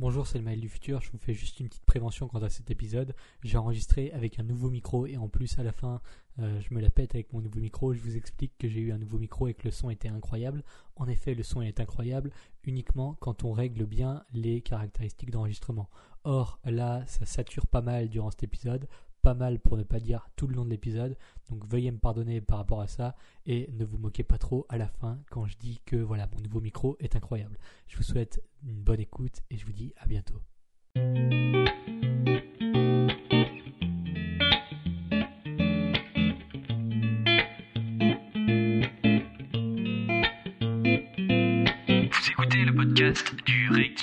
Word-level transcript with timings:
Bonjour, 0.00 0.26
c'est 0.26 0.38
le 0.38 0.44
mail 0.44 0.58
du 0.58 0.68
futur. 0.68 1.00
Je 1.02 1.12
vous 1.12 1.18
fais 1.18 1.34
juste 1.34 1.60
une 1.60 1.68
petite 1.68 1.84
prévention 1.84 2.26
quant 2.26 2.42
à 2.42 2.50
cet 2.50 2.68
épisode. 2.68 3.14
J'ai 3.44 3.58
enregistré 3.58 4.10
avec 4.10 4.40
un 4.40 4.42
nouveau 4.42 4.68
micro 4.68 5.06
et 5.06 5.16
en 5.16 5.28
plus 5.28 5.56
à 5.60 5.62
la 5.62 5.70
fin, 5.70 6.00
euh, 6.40 6.60
je 6.60 6.74
me 6.74 6.80
la 6.80 6.90
pète 6.90 7.14
avec 7.14 7.32
mon 7.32 7.40
nouveau 7.40 7.60
micro. 7.60 7.94
Je 7.94 8.00
vous 8.00 8.16
explique 8.16 8.58
que 8.58 8.68
j'ai 8.68 8.80
eu 8.80 8.90
un 8.90 8.98
nouveau 8.98 9.18
micro 9.18 9.46
et 9.46 9.54
que 9.54 9.62
le 9.62 9.70
son 9.70 9.90
était 9.90 10.08
incroyable. 10.08 10.64
En 10.96 11.06
effet, 11.06 11.34
le 11.34 11.44
son 11.44 11.62
est 11.62 11.78
incroyable 11.78 12.32
uniquement 12.64 13.16
quand 13.20 13.44
on 13.44 13.52
règle 13.52 13.86
bien 13.86 14.24
les 14.32 14.62
caractéristiques 14.62 15.30
d'enregistrement. 15.30 15.88
Or, 16.24 16.58
là, 16.64 17.04
ça 17.06 17.24
sature 17.24 17.68
pas 17.68 17.80
mal 17.80 18.08
durant 18.08 18.32
cet 18.32 18.42
épisode 18.42 18.88
pas 19.24 19.34
mal 19.34 19.58
pour 19.58 19.78
ne 19.78 19.82
pas 19.82 20.00
dire 20.00 20.28
tout 20.36 20.46
le 20.46 20.54
long 20.54 20.66
de 20.66 20.70
l'épisode. 20.70 21.16
Donc 21.48 21.66
veuillez 21.66 21.90
me 21.90 21.98
pardonner 21.98 22.42
par 22.42 22.58
rapport 22.58 22.82
à 22.82 22.86
ça 22.86 23.16
et 23.46 23.70
ne 23.72 23.84
vous 23.84 23.96
moquez 23.96 24.22
pas 24.22 24.36
trop 24.36 24.66
à 24.68 24.76
la 24.76 24.86
fin 24.86 25.18
quand 25.30 25.46
je 25.46 25.56
dis 25.56 25.80
que 25.86 25.96
voilà, 25.96 26.28
mon 26.34 26.42
nouveau 26.42 26.60
micro 26.60 26.96
est 27.00 27.16
incroyable. 27.16 27.58
Je 27.88 27.96
vous 27.96 28.02
souhaite 28.02 28.42
une 28.62 28.82
bonne 28.82 29.00
écoute 29.00 29.40
et 29.50 29.56
je 29.56 29.64
vous 29.64 29.72
dis 29.72 29.94
à 29.96 30.06
bientôt. 30.06 30.40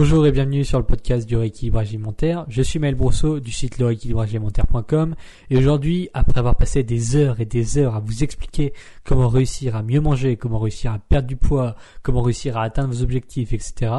Bonjour 0.00 0.26
et 0.26 0.32
bienvenue 0.32 0.64
sur 0.64 0.78
le 0.78 0.86
podcast 0.86 1.28
du 1.28 1.36
rééquilibrage 1.36 1.88
alimentaire. 1.88 2.46
Je 2.48 2.62
suis 2.62 2.78
Maël 2.78 2.94
Brousseau 2.94 3.38
du 3.38 3.52
site 3.52 3.76
lerééquilibragealimentaire.com 3.76 5.14
et 5.50 5.58
aujourd'hui, 5.58 6.08
après 6.14 6.38
avoir 6.38 6.56
passé 6.56 6.82
des 6.82 7.16
heures 7.16 7.38
et 7.38 7.44
des 7.44 7.76
heures 7.76 7.96
à 7.96 8.00
vous 8.00 8.24
expliquer 8.24 8.72
comment 9.04 9.28
réussir 9.28 9.76
à 9.76 9.82
mieux 9.82 10.00
manger, 10.00 10.38
comment 10.38 10.58
réussir 10.58 10.94
à 10.94 10.98
perdre 11.00 11.28
du 11.28 11.36
poids, 11.36 11.76
comment 12.02 12.22
réussir 12.22 12.56
à 12.56 12.62
atteindre 12.62 12.94
vos 12.94 13.02
objectifs, 13.02 13.52
etc., 13.52 13.92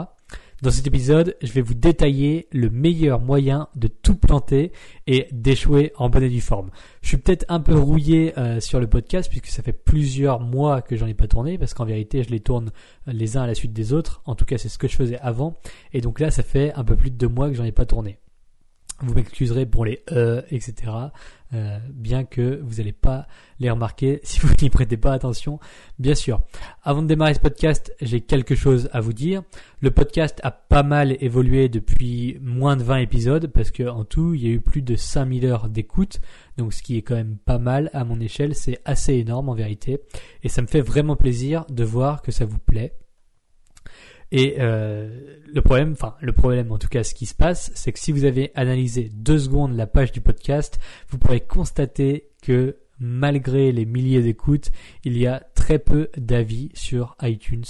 dans 0.62 0.70
cet 0.70 0.86
épisode, 0.86 1.36
je 1.42 1.52
vais 1.54 1.62
vous 1.62 1.74
détailler 1.74 2.48
le 2.52 2.70
meilleur 2.70 3.20
moyen 3.20 3.68
de 3.76 3.88
tout 3.88 4.16
planter 4.16 4.72
et 5.08 5.28
d'échouer 5.32 5.92
en 5.98 6.10
bonne 6.10 6.22
et 6.22 6.30
due 6.30 6.40
forme. 6.40 6.70
Je 7.02 7.08
suis 7.08 7.18
peut-être 7.18 7.46
un 7.50 7.60
peu 7.60 7.74
rouillé 7.74 8.38
euh, 8.38 8.60
sur 8.60 8.80
le 8.80 8.88
podcast 8.88 9.28
puisque 9.28 9.48
ça 9.48 9.64
fait 9.64 9.74
plusieurs 9.74 10.40
mois 10.40 10.84
que 10.84 10.96
j'en 10.96 11.08
ai 11.08 11.16
pas 11.16 11.28
tourné 11.28 11.58
parce 11.58 11.74
qu'en 11.74 11.86
vérité, 11.86 12.22
je 12.24 12.30
les 12.30 12.42
tourne 12.42 12.72
les 13.08 13.38
uns 13.38 13.42
à 13.42 13.48
la 13.48 13.56
suite 13.56 13.74
des 13.74 13.92
autres. 13.92 14.22
En 14.26 14.36
tout 14.36 14.46
cas, 14.46 14.60
c'est 14.60 14.70
ce 14.70 14.78
que 14.78 14.88
je 14.88 14.96
faisais 14.96 15.18
avant. 15.20 15.58
Et 15.94 16.02
donc 16.02 16.20
là, 16.20 16.30
ça 16.30 16.44
fait 16.44 16.72
un 16.76 16.84
peu 16.84 16.96
plus 16.96 17.10
de 17.10 17.18
deux 17.18 17.28
mois 17.28 17.50
que 17.50 17.56
j'en 17.56 17.64
ai 17.64 17.72
pas 17.72 17.88
tourné. 17.88 18.20
Vous 19.02 19.14
m'excuserez 19.14 19.66
pour 19.66 19.86
les 19.86 20.04
euh, 20.12 20.42
etc. 20.52 20.92
Euh, 21.54 21.80
bien 21.90 22.24
que 22.24 22.62
vous 22.64 22.76
n'allez 22.76 22.94
pas 22.94 23.28
les 23.60 23.70
remarquer 23.70 24.22
si 24.24 24.40
vous 24.40 24.54
n'y 24.62 24.70
prêtez 24.70 24.96
pas 24.96 25.12
attention, 25.12 25.60
bien 26.00 26.16
sûr. 26.16 26.42
Avant 26.84 27.02
de 27.02 27.08
démarrer 27.08 27.34
ce 27.34 27.40
podcast, 27.40 27.94
j'ai 28.00 28.22
quelque 28.22 28.56
chose 28.56 28.90
à 28.94 29.02
vous 29.02 29.14
dire. 29.14 29.44
Le 29.82 29.92
podcast 29.92 30.40
a 30.44 30.52
pas 30.52 30.84
mal 30.84 31.18
évolué 31.20 31.68
depuis 31.68 32.38
moins 32.42 32.78
de 32.78 32.84
20 32.84 32.98
épisodes 32.98 33.48
parce 33.48 33.72
que 33.72 33.84
en 33.84 34.06
tout, 34.06 34.34
il 34.34 34.44
y 34.44 34.48
a 34.48 34.52
eu 34.52 34.62
plus 34.62 34.82
de 34.82 34.96
5000 34.96 35.46
heures 35.46 35.68
d'écoute. 35.68 36.22
Donc 36.58 36.74
ce 36.74 36.82
qui 36.84 36.98
est 36.98 37.02
quand 37.02 37.16
même 37.16 37.38
pas 37.38 37.58
mal 37.58 37.90
à 37.94 38.04
mon 38.04 38.20
échelle, 38.20 38.56
c'est 38.56 38.80
assez 38.86 39.16
énorme 39.16 39.50
en 39.50 39.56
vérité. 39.56 40.00
Et 40.44 40.50
ça 40.50 40.62
me 40.62 40.68
fait 40.68 40.82
vraiment 40.82 41.16
plaisir 41.16 41.66
de 41.70 41.84
voir 41.84 42.22
que 42.22 42.32
ça 42.32 42.46
vous 42.46 42.60
plaît. 42.60 42.94
Et 44.32 44.56
euh, 44.60 45.10
le 45.54 45.62
problème, 45.62 45.92
enfin 45.92 46.16
le 46.22 46.32
problème 46.32 46.72
en 46.72 46.78
tout 46.78 46.88
cas 46.88 47.04
ce 47.04 47.14
qui 47.14 47.26
se 47.26 47.36
passe, 47.36 47.72
c'est 47.76 47.92
que 47.92 48.00
si 48.00 48.12
vous 48.12 48.24
avez 48.24 48.52
analysé 48.56 49.10
deux 49.14 49.40
secondes 49.40 49.76
la 49.76 49.88
page 49.88 50.12
du 50.12 50.22
podcast, 50.22 50.80
vous 51.10 51.18
pourrez 51.18 51.42
constater 51.42 52.30
que 52.42 52.78
malgré 53.00 53.72
les 53.72 53.86
milliers 53.86 54.22
d'écoutes, 54.22 54.72
il 55.04 55.18
y 55.18 55.28
a 55.28 55.44
très 55.56 55.80
peu 55.80 56.10
d'avis 56.16 56.70
sur 56.74 57.16
iTunes. 57.22 57.66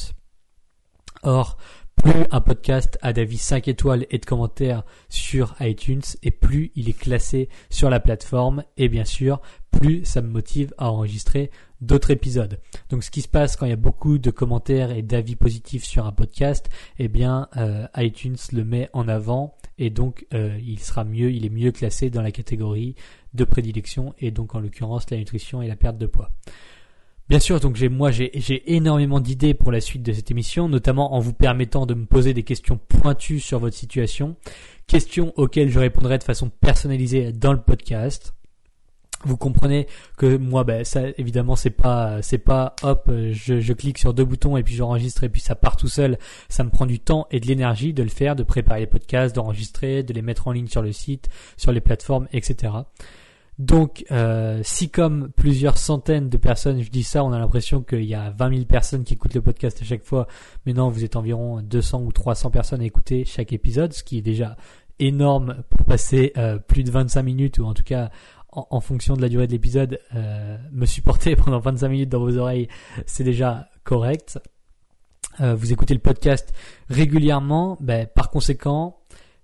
Or, 1.24 1.58
plus 1.96 2.26
un 2.32 2.42
podcast 2.42 2.98
a 3.02 3.14
d'avis 3.14 3.38
5 3.38 3.68
étoiles 3.68 4.06
et 4.10 4.18
de 4.18 4.26
commentaires 4.26 4.84
sur 5.08 5.56
iTunes, 5.60 6.02
et 6.24 6.32
plus 6.32 6.72
il 6.76 6.90
est 6.90 7.00
classé 7.00 7.48
sur 7.70 7.90
la 7.90 8.00
plateforme, 8.00 8.64
et 8.78 8.90
bien 8.90 9.06
sûr, 9.06 9.40
plus 9.72 10.04
ça 10.04 10.22
me 10.22 10.30
motive 10.30 10.74
à 10.78 10.90
enregistrer 10.90 11.52
d'autres 11.82 12.12
épisodes. 12.12 12.60
Donc 12.90 13.04
ce 13.04 13.12
qui 13.12 13.22
se 13.22 13.28
passe 13.28 13.56
quand 13.56 13.66
il 13.66 13.70
y 13.70 13.74
a 13.74 13.78
beaucoup 13.78 14.18
de 14.18 14.32
commentaires 14.32 14.92
et 14.92 15.02
d'avis 15.02 15.36
positifs 15.36 15.84
sur 15.84 16.06
un 16.06 16.12
podcast, 16.12 16.70
eh 17.00 17.08
bien 17.08 17.50
euh, 17.58 17.88
iTunes 17.98 18.38
le 18.54 18.64
met 18.64 18.90
en 18.94 19.08
avant 19.08 19.56
et 19.78 19.90
donc 19.90 20.26
euh, 20.34 20.58
il 20.64 20.80
sera 20.80 21.04
mieux, 21.04 21.32
il 21.32 21.46
est 21.46 21.50
mieux 21.50 21.72
classé 21.72 22.10
dans 22.10 22.22
la 22.22 22.32
catégorie 22.32 22.96
de 23.34 23.44
prédilection 23.44 24.14
et 24.20 24.32
donc 24.32 24.56
en 24.56 24.60
l'occurrence 24.60 25.10
la 25.10 25.18
nutrition 25.18 25.62
et 25.62 25.68
la 25.68 25.76
perte 25.76 25.98
de 25.98 26.06
poids. 26.06 26.30
Bien 27.30 27.40
sûr, 27.40 27.62
donc 27.62 27.78
j'ai 27.78 27.88
moi 27.88 28.12
j'ai 28.12 28.76
énormément 28.76 29.22
d'idées 29.22 29.54
pour 29.54 29.72
la 29.72 29.80
suite 29.80 30.04
de 30.04 30.12
cette 30.12 30.32
émission, 30.32 30.68
notamment 30.68 31.14
en 31.14 31.20
vous 31.20 31.32
permettant 31.32 31.86
de 31.86 31.94
me 31.94 32.06
poser 32.06 32.34
des 32.34 32.44
questions 32.44 32.78
pointues 32.78 33.40
sur 33.40 33.58
votre 33.58 33.76
situation, 33.76 34.36
questions 34.86 35.32
auxquelles 35.38 35.70
je 35.70 35.80
répondrai 35.80 36.18
de 36.18 36.24
façon 36.26 36.50
personnalisée 36.50 37.32
dans 37.32 37.54
le 37.54 37.62
podcast 37.62 38.34
vous 39.28 39.38
comprenez 39.38 39.88
que 40.18 40.38
moi 40.38 40.64
ben 40.64 40.84
ça 40.84 41.02
évidemment 41.18 41.56
c'est 41.56 41.70
pas 41.70 42.22
c'est 42.22 42.38
pas 42.38 42.76
hop 42.84 43.10
je, 43.32 43.60
je, 43.60 43.74
clique 43.74 43.98
sur 43.98 44.14
deux 44.14 44.26
boutons 44.26 44.58
et 44.58 44.64
puis 44.64 44.76
j'enregistre 44.76 45.24
et 45.24 45.30
puis 45.30 45.42
ça 45.42 45.56
part 45.56 45.76
tout 45.76 45.88
seul. 45.88 46.18
Ça 46.50 46.64
me 46.64 46.70
prend 46.70 46.86
du 46.86 47.00
temps 47.00 47.28
et 47.32 47.40
de 47.40 47.48
l'énergie 47.48 47.94
de 47.94 48.04
le 48.04 48.10
faire 48.10 48.36
de 48.36 48.44
préparer 48.44 48.82
les 48.82 48.88
podcasts 48.88 49.36
d'enregistrer 49.36 50.04
de 50.04 50.14
les 50.14 50.22
mettre 50.22 50.48
en 50.48 50.52
ligne 50.52 50.68
sur 50.68 50.82
le 50.82 50.92
site 50.92 51.30
sur 51.58 51.72
les 51.72 51.82
plateformes 51.82 52.28
etc 52.34 52.74
donc 53.62 54.06
euh, 54.12 54.62
si 54.64 54.90
comme 54.90 55.30
plusieurs 55.36 55.78
centaines 55.78 56.30
de 56.30 56.38
personnes 56.38 56.82
je 56.82 56.90
dis 56.90 57.04
ça 57.04 57.24
on 57.24 57.32
a 57.32 57.38
l'impression 57.38 57.84
qu'il 57.84 58.06
y 58.06 58.16
a 58.16 58.32
20 58.32 58.50
000 58.50 58.66
personnes 58.66 59.04
qui 59.04 59.14
écoutent 59.14 59.36
le 59.36 59.42
podcast 59.42 59.80
à 59.82 59.86
chaque 59.86 60.04
fois. 60.04 60.28
Mais 60.66 60.74
non 60.74 60.90
vous 60.90 61.04
êtes 61.04 61.16
environ 61.16 61.62
200 61.62 62.02
ou 62.02 62.12
300 62.12 62.50
personnes 62.50 62.82
à 62.82 62.86
écouter 62.86 63.24
chaque 63.24 63.54
épisode 63.54 63.94
ce 63.94 64.04
qui 64.04 64.18
est 64.18 64.24
déjà 64.24 64.58
énorme 64.98 65.64
pour 65.70 65.86
passer 65.86 66.34
euh, 66.38 66.58
plus 66.58 66.84
de 66.84 66.90
25 66.90 67.22
minutes 67.22 67.60
ou 67.60 67.66
en 67.66 67.76
tout 67.76 67.84
cas 67.84 68.10
en, 68.52 68.82
fonction 68.82 69.16
de 69.16 69.22
la 69.22 69.30
durée 69.30 69.48
de 69.48 69.52
l'épisode, 69.52 70.00
euh, 70.16 70.58
me 70.72 70.86
supporter 70.86 71.36
pendant 71.38 71.60
25 71.60 71.88
minutes 71.90 72.10
dans 72.10 72.20
vos 72.20 72.38
oreilles, 72.38 72.68
c'est 73.06 73.24
déjà 73.24 73.70
correct. 73.84 74.40
Euh, 75.40 75.56
vous 75.56 75.72
écoutez 75.72 75.94
le 75.94 76.00
podcast 76.00 76.54
régulièrement, 76.90 77.78
ben, 77.80 78.08
par 78.08 78.30
conséquent, 78.30 79.00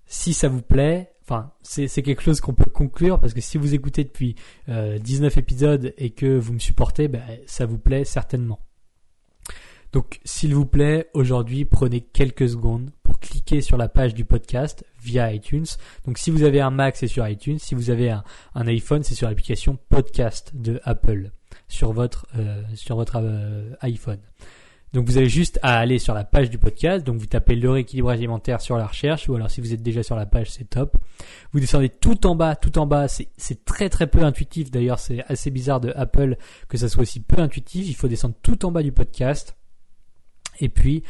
si 0.06 0.34
ça 0.34 0.48
vous 0.48 0.62
plaît, 0.62 1.12
enfin, 1.22 1.52
c'est 1.62 2.02
quelque 2.02 2.22
chose 2.22 2.40
qu'on 2.40 2.54
peut 2.54 2.70
conclure 2.70 3.20
parce 3.20 3.34
que 3.34 3.40
si 3.40 3.58
vous 3.58 3.74
écoutez 3.74 4.04
depuis 4.04 4.36
19 4.68 5.36
euh, 5.36 5.40
épisodes 5.40 5.94
et 5.96 6.10
que 6.10 6.38
vous 6.38 6.52
me 6.52 6.58
supportez, 6.58 7.08
ben, 7.08 7.22
ça 7.46 7.66
vous 7.66 7.78
plaît 7.78 8.04
certainement. 8.04 8.60
Donc, 9.98 10.20
s'il 10.24 10.54
vous 10.54 10.64
plaît, 10.64 11.08
aujourd'hui, 11.12 11.64
prenez 11.64 12.00
quelques 12.00 12.50
secondes 12.50 12.92
pour 13.02 13.18
cliquer 13.18 13.60
sur 13.60 13.76
la 13.76 13.88
page 13.88 14.14
du 14.14 14.24
podcast 14.24 14.84
via 15.02 15.32
iTunes. 15.32 15.66
Donc, 16.06 16.18
si 16.18 16.30
vous 16.30 16.44
avez 16.44 16.60
un 16.60 16.70
Mac, 16.70 16.94
c'est 16.94 17.08
sur 17.08 17.26
iTunes. 17.26 17.58
Si 17.58 17.74
vous 17.74 17.90
avez 17.90 18.10
un, 18.10 18.22
iPhone, 18.54 19.02
c'est 19.02 19.16
sur 19.16 19.26
l'application 19.26 19.76
Podcast 19.88 20.52
de 20.54 20.80
Apple 20.84 21.32
sur 21.66 21.92
votre 21.92 22.28
euh, 22.38 22.62
sur 22.76 22.94
votre 22.94 23.16
euh, 23.20 23.72
iPhone. 23.80 24.20
Donc 24.92 25.06
vous 25.06 25.16
avez 25.16 25.28
juste 25.28 25.58
à 25.62 25.78
aller 25.78 25.98
sur 25.98 26.14
la 26.14 26.24
page 26.24 26.48
du 26.48 26.58
podcast, 26.58 27.04
donc 27.04 27.18
vous 27.18 27.26
tapez 27.26 27.56
le 27.56 27.70
rééquilibrage 27.70 28.18
alimentaire 28.18 28.60
sur 28.62 28.78
la 28.78 28.86
recherche, 28.86 29.28
ou 29.28 29.34
alors 29.34 29.50
si 29.50 29.60
vous 29.60 29.74
êtes 29.74 29.82
déjà 29.82 30.02
sur 30.02 30.16
la 30.16 30.24
page, 30.24 30.50
c'est 30.50 30.70
top. 30.70 30.96
Vous 31.52 31.60
descendez 31.60 31.90
tout 31.90 32.26
en 32.26 32.34
bas, 32.34 32.56
tout 32.56 32.78
en 32.78 32.86
bas, 32.86 33.06
c'est 33.08 33.64
très 33.66 33.90
très 33.90 34.06
peu 34.06 34.22
intuitif, 34.22 34.70
d'ailleurs 34.70 34.98
c'est 34.98 35.22
assez 35.26 35.50
bizarre 35.50 35.80
de 35.80 35.92
Apple 35.94 36.36
que 36.68 36.78
ça 36.78 36.88
soit 36.88 37.02
aussi 37.02 37.20
peu 37.20 37.42
intuitif, 37.42 37.86
il 37.86 37.94
faut 37.94 38.08
descendre 38.08 38.36
tout 38.42 38.64
en 38.64 38.72
bas 38.72 38.82
du 38.82 38.92
podcast. 38.92 39.57
Et 40.60 40.68
puis, 40.68 41.02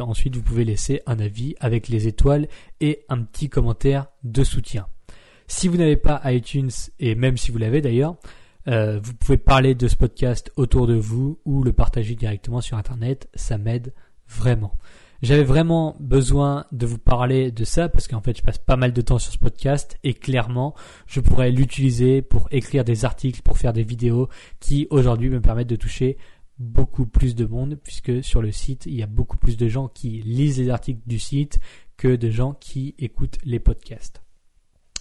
ensuite, 0.00 0.36
vous 0.36 0.42
pouvez 0.42 0.64
laisser 0.64 1.02
un 1.06 1.18
avis 1.18 1.54
avec 1.60 1.88
les 1.88 2.06
étoiles 2.06 2.48
et 2.80 3.04
un 3.08 3.22
petit 3.22 3.48
commentaire 3.48 4.06
de 4.24 4.44
soutien. 4.44 4.86
Si 5.46 5.66
vous 5.66 5.76
n'avez 5.76 5.96
pas 5.96 6.20
iTunes, 6.26 6.70
et 6.98 7.14
même 7.14 7.36
si 7.36 7.50
vous 7.50 7.58
l'avez 7.58 7.80
d'ailleurs, 7.80 8.16
euh, 8.68 9.00
vous 9.02 9.14
pouvez 9.14 9.38
parler 9.38 9.74
de 9.74 9.88
ce 9.88 9.96
podcast 9.96 10.52
autour 10.56 10.86
de 10.86 10.94
vous 10.94 11.40
ou 11.44 11.64
le 11.64 11.72
partager 11.72 12.14
directement 12.14 12.60
sur 12.60 12.76
Internet. 12.76 13.28
Ça 13.34 13.58
m'aide 13.58 13.92
vraiment. 14.28 14.74
J'avais 15.22 15.44
vraiment 15.44 15.96
besoin 16.00 16.64
de 16.72 16.86
vous 16.86 16.98
parler 16.98 17.50
de 17.50 17.64
ça 17.64 17.90
parce 17.90 18.08
qu'en 18.08 18.22
fait 18.22 18.38
je 18.38 18.42
passe 18.42 18.56
pas 18.56 18.76
mal 18.76 18.94
de 18.94 19.00
temps 19.02 19.18
sur 19.18 19.32
ce 19.32 19.38
podcast 19.38 19.98
et 20.02 20.14
clairement 20.14 20.74
je 21.06 21.20
pourrais 21.20 21.50
l'utiliser 21.50 22.22
pour 22.22 22.48
écrire 22.50 22.84
des 22.84 23.04
articles, 23.04 23.42
pour 23.42 23.58
faire 23.58 23.74
des 23.74 23.82
vidéos 23.82 24.30
qui 24.60 24.86
aujourd'hui 24.88 25.28
me 25.28 25.42
permettent 25.42 25.68
de 25.68 25.76
toucher 25.76 26.16
beaucoup 26.60 27.06
plus 27.06 27.34
de 27.34 27.46
monde 27.46 27.76
puisque 27.82 28.22
sur 28.22 28.42
le 28.42 28.52
site, 28.52 28.86
il 28.86 28.94
y 28.94 29.02
a 29.02 29.06
beaucoup 29.06 29.38
plus 29.38 29.56
de 29.56 29.66
gens 29.66 29.88
qui 29.88 30.20
lisent 30.20 30.58
les 30.58 30.70
articles 30.70 31.00
du 31.06 31.18
site 31.18 31.58
que 31.96 32.14
de 32.14 32.30
gens 32.30 32.52
qui 32.52 32.94
écoutent 32.98 33.38
les 33.44 33.58
podcasts. 33.58 34.22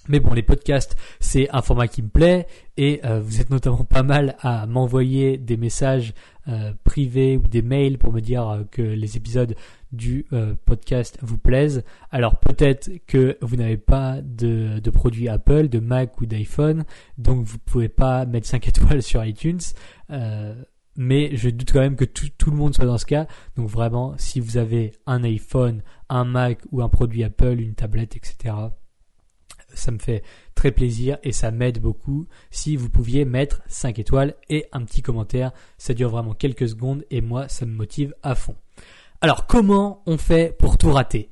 Mais 0.08 0.20
bon, 0.20 0.34
les 0.34 0.42
podcasts, 0.42 0.96
c'est 1.20 1.50
un 1.52 1.62
format 1.62 1.88
qui 1.88 2.02
me 2.02 2.08
plaît 2.08 2.48
et 2.78 3.02
euh, 3.06 3.20
vous 3.22 3.42
êtes 3.42 3.52
notamment 3.52 3.84
pas 3.84 4.02
mal 4.02 4.38
à 4.40 4.66
m'envoyer 4.66 5.38
des 5.38 5.58
messages 5.58 6.14
euh, 6.48 6.74
privés 6.84 7.38
ou 7.38 7.48
des 7.48 7.62
mails 7.62 8.00
pour 8.00 8.12
me 8.12 8.22
dire 8.22 8.50
euh, 8.50 8.64
que 8.72 8.82
les 8.82 9.18
épisodes 9.18 9.56
du 9.92 10.26
podcast 10.66 11.18
vous 11.22 11.40
plaisent. 11.40 11.84
Alors 12.12 12.40
peut-être 12.40 12.92
que 13.08 13.38
vous 13.42 13.56
n'avez 13.56 13.78
pas 13.78 14.20
de, 14.22 14.80
de 14.80 14.90
produit 14.92 15.28
Apple, 15.28 15.68
de 15.68 15.80
Mac 15.80 16.22
ou 16.22 16.28
d'iPhone, 16.28 16.86
donc 17.18 17.44
vous 17.44 17.58
pouvez 17.58 17.90
pas 17.90 18.26
mettre 18.26 18.48
5 18.48 18.68
étoiles 18.68 19.02
sur 19.02 19.26
iTunes. 19.26 19.60
Mais 21.00 21.36
je 21.36 21.50
doute 21.50 21.72
quand 21.72 21.80
même 21.80 21.96
que 21.96 22.06
tout, 22.06 22.51
le 22.51 22.57
monde 22.57 22.75
soit 22.75 22.86
dans 22.86 22.98
ce 22.98 23.06
cas. 23.06 23.25
Donc 23.56 23.69
vraiment, 23.69 24.16
si 24.18 24.42
vous 24.42 24.57
avez 24.57 24.92
un 25.06 25.24
iPhone, 25.24 25.81
un 26.10 26.25
Mac 26.25 26.60
ou 26.72 26.81
un 26.81 26.90
produit 26.90 27.24
Apple, 27.24 27.60
une 27.60 27.74
tablette, 27.74 28.18
etc 28.18 28.54
ça 29.75 29.92
me 29.92 30.00
fait 30.00 30.24
très 30.56 30.72
plaisir 30.72 31.19
et 31.24 31.31
ça 31.31 31.51
m'aide 31.51 31.80
beaucoup. 31.80 32.28
Si 32.50 32.75
vous 32.75 32.90
pouviez 32.90 33.24
mettre 33.24 33.62
5 33.68 34.00
étoiles 34.00 34.36
et 34.50 34.66
un 34.72 34.84
petit 34.84 35.04
commentaire, 35.04 35.51
ça 35.78 35.94
dure 35.94 36.10
vraiment 36.10 36.34
quelques 36.34 36.68
secondes 36.68 37.06
et 37.12 37.22
moi 37.22 37.48
ça 37.48 37.68
me 37.68 37.74
motive 37.74 38.16
à 38.24 38.36
fond. 38.36 38.56
Alors 39.22 39.45
comment 39.48 40.02
on 40.06 40.18
fait 40.18 40.57
pour 40.57 40.78
tout 40.78 40.92
rater? 40.92 41.30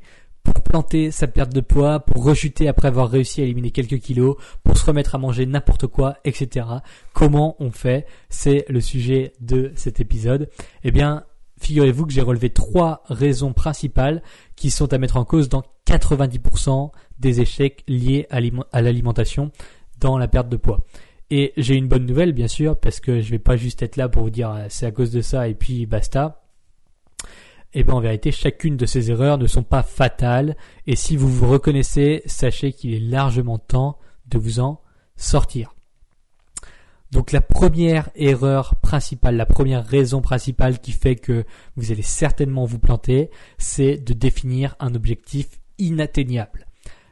Pour 0.54 0.64
planter 0.64 1.12
sa 1.12 1.28
perte 1.28 1.54
de 1.54 1.62
poids, 1.62 2.00
pour 2.00 2.24
rechuter 2.24 2.68
après 2.68 2.88
avoir 2.88 3.10
réussi 3.10 3.42
à 3.42 3.44
éliminer 3.44 3.72
quelques 3.72 4.00
kilos, 4.00 4.36
pour 4.64 4.78
se 4.78 4.86
remettre 4.86 5.16
à 5.16 5.18
manger 5.18 5.46
n'importe 5.46 5.88
quoi, 5.88 6.18
etc. 6.26 6.66
Comment 7.14 7.56
on 7.60 7.72
fait? 7.72 8.06
C'est 8.30 8.66
le 8.70 8.82
sujet 8.82 9.34
de 9.40 9.72
cet 9.76 10.00
épisode. 10.00 10.50
Eh 10.84 10.92
bien, 10.92 11.26
figurez-vous 11.60 12.06
que 12.06 12.14
j'ai 12.14 12.22
relevé 12.22 12.50
trois 12.50 13.04
raisons 13.06 13.54
principales 13.54 14.22
qui 14.56 14.72
sont 14.72 14.94
à 14.94 14.98
mettre 14.98 15.18
en 15.18 15.26
cause 15.26 15.50
dans 15.50 15.64
90% 15.88 16.92
des 17.20 17.42
échecs 17.42 17.84
liés 17.88 18.28
à 18.30 18.82
l'alimentation 18.82 19.52
dans 20.00 20.18
la 20.18 20.28
perte 20.28 20.50
de 20.50 20.58
poids. 20.58 20.80
Et 21.30 21.54
j'ai 21.58 21.76
une 21.76 21.88
bonne 21.88 22.06
nouvelle, 22.06 22.32
bien 22.32 22.48
sûr, 22.48 22.78
parce 22.80 23.00
que 23.00 23.20
je 23.20 23.32
vais 23.32 23.40
pas 23.40 23.58
juste 23.58 23.82
être 23.82 23.98
là 23.98 24.08
pour 24.08 24.24
vous 24.24 24.30
dire 24.30 24.52
euh, 24.52 24.66
c'est 24.70 24.86
à 24.86 24.92
cause 24.92 25.12
de 25.12 25.22
ça 25.22 25.50
et 25.50 25.56
puis 25.56 25.86
basta. 25.86 26.47
Et 27.78 27.82
eh 27.82 27.84
bien 27.84 27.94
en 27.94 28.02
vérité, 28.02 28.32
chacune 28.32 28.76
de 28.76 28.88
ces 28.88 29.12
erreurs 29.12 29.38
ne 29.38 29.46
sont 29.46 29.62
pas 29.62 29.84
fatales. 29.84 30.58
Et 30.88 30.96
si 30.96 31.16
vous 31.16 31.30
vous 31.30 31.48
reconnaissez, 31.48 32.24
sachez 32.26 32.74
qu'il 32.74 32.92
est 32.96 33.00
largement 33.00 33.60
temps 33.60 34.00
de 34.26 34.40
vous 34.40 34.60
en 34.60 34.82
sortir. 35.16 35.76
Donc 37.12 37.32
la 37.32 37.40
première 37.40 38.10
erreur 38.16 38.78
principale, 38.78 39.36
la 39.36 39.46
première 39.46 39.86
raison 39.86 40.22
principale 40.22 40.80
qui 40.80 40.92
fait 40.92 41.18
que 41.18 41.46
vous 41.76 41.92
allez 41.92 42.02
certainement 42.02 42.66
vous 42.66 42.80
planter, 42.80 43.30
c'est 43.60 43.98
de 43.98 44.14
définir 44.14 44.76
un 44.80 44.96
objectif 44.96 45.48
inatteignable. 45.78 46.66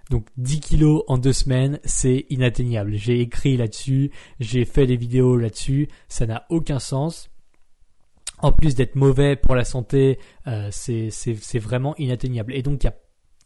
Donc 0.09 0.25
10 0.37 0.61
kilos 0.61 1.03
en 1.07 1.19
deux 1.19 1.31
semaines, 1.31 1.79
c'est 1.83 2.25
inatteignable. 2.31 2.95
J'ai 2.95 3.21
écrit 3.21 3.55
là-dessus, 3.55 4.09
j'ai 4.39 4.65
fait 4.65 4.87
des 4.87 4.97
vidéos 4.97 5.37
là-dessus, 5.37 5.89
ça 6.07 6.25
n'a 6.25 6.47
aucun 6.49 6.79
sens. 6.79 7.29
En 8.45 8.51
plus 8.51 8.75
d'être 8.75 8.93
mauvais 8.93 9.35
pour 9.35 9.55
la 9.55 9.65
santé, 9.65 10.19
euh, 10.45 10.69
c'est 10.69 11.57
vraiment 11.57 11.95
inatteignable. 11.95 12.53
Et 12.53 12.61
donc 12.61 12.83
il 12.83 12.85
y 12.85 12.89
a 12.89 12.95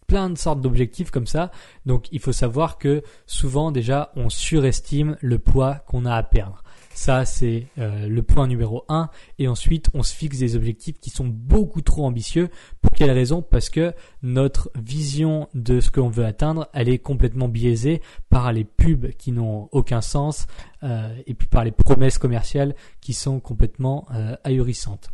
plein 0.07 0.29
de 0.29 0.37
sortes 0.37 0.59
d'objectifs 0.59 1.09
comme 1.09 1.25
ça. 1.25 1.51
Donc 1.85 2.09
il 2.11 2.19
faut 2.19 2.33
savoir 2.33 2.77
que 2.77 3.01
souvent 3.25 3.71
déjà 3.71 4.11
on 4.17 4.27
surestime 4.27 5.15
le 5.21 5.39
poids 5.39 5.75
qu'on 5.87 6.05
a 6.05 6.13
à 6.13 6.23
perdre. 6.23 6.65
Ça, 6.93 7.23
c'est 7.23 7.67
euh, 7.77 8.07
le 8.07 8.23
point 8.23 8.47
numéro 8.47 8.83
un. 8.89 9.09
Et 9.37 9.47
ensuite, 9.47 9.89
on 9.93 10.03
se 10.03 10.13
fixe 10.13 10.39
des 10.39 10.55
objectifs 10.55 10.99
qui 10.99 11.09
sont 11.09 11.25
beaucoup 11.25 11.81
trop 11.81 12.05
ambitieux. 12.05 12.49
Pour 12.81 12.91
quelle 12.91 13.11
raison? 13.11 13.41
Parce 13.41 13.69
que 13.69 13.93
notre 14.23 14.71
vision 14.75 15.47
de 15.53 15.79
ce 15.79 15.91
qu'on 15.91 16.09
veut 16.09 16.25
atteindre, 16.25 16.67
elle 16.73 16.89
est 16.89 16.97
complètement 16.97 17.47
biaisée 17.47 18.01
par 18.29 18.51
les 18.51 18.63
pubs 18.63 19.11
qui 19.11 19.31
n'ont 19.31 19.69
aucun 19.71 20.01
sens 20.01 20.47
euh, 20.83 21.15
et 21.27 21.33
puis 21.33 21.47
par 21.47 21.63
les 21.63 21.71
promesses 21.71 22.17
commerciales 22.17 22.75
qui 23.01 23.13
sont 23.13 23.39
complètement 23.39 24.07
euh, 24.13 24.35
ahurissantes 24.43 25.09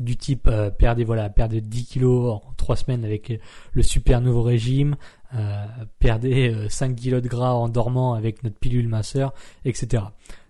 du 0.00 0.16
type 0.16 0.50
perdez 0.78 1.04
voilà 1.04 1.28
perdez 1.28 1.60
10 1.60 1.84
kilos 1.84 2.40
en 2.42 2.54
3 2.56 2.76
semaines 2.76 3.04
avec 3.04 3.38
le 3.72 3.82
super 3.82 4.22
nouveau 4.22 4.42
régime 4.42 4.96
perdez 5.98 6.66
5 6.70 6.96
kilos 6.96 7.20
de 7.20 7.28
gras 7.28 7.52
en 7.52 7.68
dormant 7.68 8.14
avec 8.14 8.42
notre 8.42 8.56
pilule 8.56 8.88
minceur 8.88 9.34
etc 9.66 10.04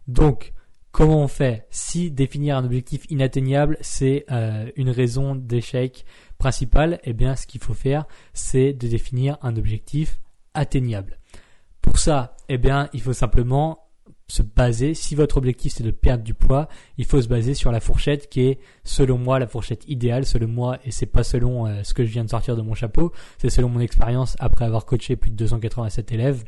donc, 0.09 0.53
comment 0.91 1.23
on 1.23 1.29
fait 1.29 1.67
Si 1.71 2.11
définir 2.11 2.57
un 2.57 2.65
objectif 2.65 3.05
inatteignable, 3.11 3.79
c'est 3.81 4.25
euh, 4.31 4.71
une 4.77 4.91
raison 4.91 5.35
d'échec 5.35 6.05
principale, 6.39 7.01
eh 7.05 7.13
bien, 7.13 7.37
ce 7.37 7.47
qu'il 7.47 7.61
faut 7.61 7.75
faire, 7.75 8.07
c'est 8.33 8.73
de 8.73 8.89
définir 8.89 9.39
un 9.43 9.57
objectif 9.57 10.21
atteignable. 10.55 11.19
Pour 11.81 11.99
ça, 11.99 12.37
eh 12.49 12.59
bien, 12.59 12.89
il 12.93 13.01
faut 13.01 13.13
simplement 13.13 13.79
se 14.29 14.43
baser, 14.43 14.95
si 14.95 15.15
votre 15.15 15.37
objectif 15.37 15.75
c'est 15.75 15.83
de 15.83 15.91
perdre 15.91 16.25
du 16.25 16.33
poids, 16.33 16.69
il 16.97 17.05
faut 17.05 17.21
se 17.21 17.29
baser 17.29 17.53
sur 17.53 17.71
la 17.71 17.81
fourchette 17.81 18.31
qui 18.31 18.43
est, 18.43 18.61
selon 18.83 19.19
moi, 19.19 19.39
la 19.39 19.47
fourchette 19.47 19.87
idéale, 19.89 20.25
selon 20.25 20.49
moi, 20.49 20.79
et 20.85 20.91
c'est 20.91 21.07
pas 21.07 21.23
selon 21.23 21.67
euh, 21.67 21.83
ce 21.83 21.93
que 21.93 22.05
je 22.05 22.11
viens 22.11 22.25
de 22.25 22.31
sortir 22.31 22.57
de 22.57 22.63
mon 22.63 22.75
chapeau, 22.75 23.13
c'est 23.37 23.51
selon 23.51 23.69
mon 23.69 23.81
expérience 23.81 24.37
après 24.39 24.65
avoir 24.65 24.87
coaché 24.87 25.17
plus 25.17 25.31
de 25.31 25.37
287 25.37 26.13
élèves 26.13 26.45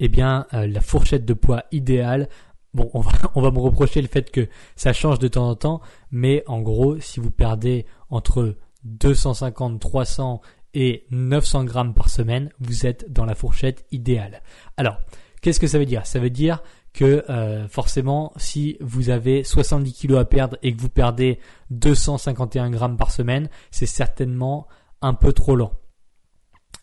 eh 0.00 0.08
bien, 0.08 0.46
euh, 0.54 0.66
la 0.66 0.80
fourchette 0.80 1.24
de 1.24 1.34
poids 1.34 1.64
idéale, 1.72 2.28
bon, 2.74 2.90
on 2.94 3.00
va, 3.00 3.12
on 3.34 3.40
va 3.40 3.50
me 3.50 3.58
reprocher 3.58 4.02
le 4.02 4.08
fait 4.08 4.30
que 4.30 4.48
ça 4.76 4.92
change 4.92 5.18
de 5.18 5.28
temps 5.28 5.48
en 5.48 5.54
temps, 5.54 5.80
mais 6.10 6.42
en 6.46 6.60
gros, 6.60 6.98
si 7.00 7.20
vous 7.20 7.30
perdez 7.30 7.86
entre 8.10 8.56
250, 8.84 9.80
300 9.80 10.40
et 10.74 11.06
900 11.10 11.64
grammes 11.64 11.94
par 11.94 12.10
semaine, 12.10 12.50
vous 12.60 12.86
êtes 12.86 13.10
dans 13.10 13.24
la 13.24 13.34
fourchette 13.34 13.86
idéale. 13.90 14.42
Alors, 14.76 14.98
qu'est-ce 15.40 15.58
que 15.58 15.66
ça 15.66 15.78
veut 15.78 15.86
dire? 15.86 16.06
Ça 16.06 16.18
veut 16.18 16.30
dire 16.30 16.62
que 16.92 17.24
euh, 17.28 17.68
forcément, 17.68 18.32
si 18.36 18.76
vous 18.80 19.10
avez 19.10 19.42
70 19.42 19.92
kilos 19.92 20.18
à 20.18 20.24
perdre 20.24 20.56
et 20.62 20.74
que 20.74 20.80
vous 20.80 20.88
perdez 20.88 21.38
251 21.70 22.70
grammes 22.70 22.96
par 22.96 23.10
semaine, 23.10 23.48
c'est 23.70 23.86
certainement 23.86 24.66
un 25.02 25.14
peu 25.14 25.32
trop 25.32 25.56
lent. 25.56 25.72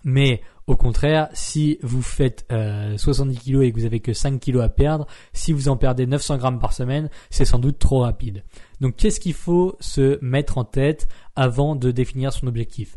Mais 0.04 0.42
au 0.66 0.78
contraire, 0.78 1.30
si 1.34 1.78
vous 1.84 2.02
faites 2.02 2.46
70 2.50 3.36
euh, 3.36 3.40
kilos 3.40 3.66
et 3.66 3.72
que 3.72 3.80
vous 3.80 3.86
avez 3.86 4.00
que 4.00 4.14
5 4.14 4.40
kilos 4.40 4.64
à 4.64 4.70
perdre, 4.70 5.08
si 5.34 5.52
vous 5.52 5.68
en 5.68 5.76
perdez 5.76 6.06
900 6.06 6.38
grammes 6.38 6.60
par 6.60 6.74
semaine, 6.74 7.10
c'est 7.30 7.46
sans 7.46 7.60
doute 7.60 7.80
trop 7.80 8.00
rapide. 8.00 8.44
Donc 8.80 8.96
qu'est-ce 8.96 9.20
qu'il 9.20 9.34
faut 9.34 9.76
se 9.80 10.18
mettre 10.24 10.58
en 10.58 10.64
tête 10.64 11.08
avant 11.36 11.76
de 11.76 11.92
définir 11.92 12.32
son 12.32 12.48
objectif? 12.48 12.96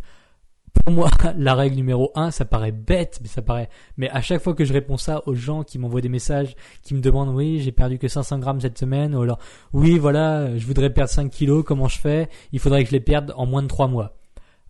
Pour 0.85 0.95
moi, 0.95 1.11
la 1.37 1.55
règle 1.57 1.75
numéro 1.75 2.13
1, 2.15 2.31
ça 2.31 2.45
paraît 2.45 2.71
bête, 2.71 3.19
mais 3.21 3.29
ça 3.29 3.43
paraît. 3.43 3.69
Mais 3.97 4.09
à 4.11 4.21
chaque 4.21 4.43
fois 4.43 4.55
que 4.55 4.65
je 4.65 4.73
réponds 4.73 4.97
ça 4.97 5.23
aux 5.27 5.35
gens 5.35 5.65
qui 5.65 5.81
m'envoient 5.81 6.01
des 6.01 6.09
messages, 6.09 6.55
qui 6.83 6.95
me 6.95 7.01
demandent 7.01 7.35
oui, 7.35 7.59
j'ai 7.61 7.73
perdu 7.73 7.99
que 7.99 8.07
500 8.07 8.39
grammes 8.39 8.61
cette 8.61 8.79
semaine, 8.79 9.13
ou 9.15 9.23
alors 9.23 9.41
oui, 9.73 9.99
voilà, 9.99 10.57
je 10.57 10.67
voudrais 10.67 10.91
perdre 10.91 11.11
5 11.11 11.31
kilos, 11.31 11.65
comment 11.67 11.89
je 11.89 11.99
fais? 11.99 12.29
Il 12.53 12.61
faudrait 12.61 12.85
que 12.85 12.91
je 12.91 12.95
les 12.95 13.01
perde 13.01 13.33
en 13.37 13.47
moins 13.47 13.63
de 13.63 13.69
3 13.69 13.89
mois. 13.89 14.17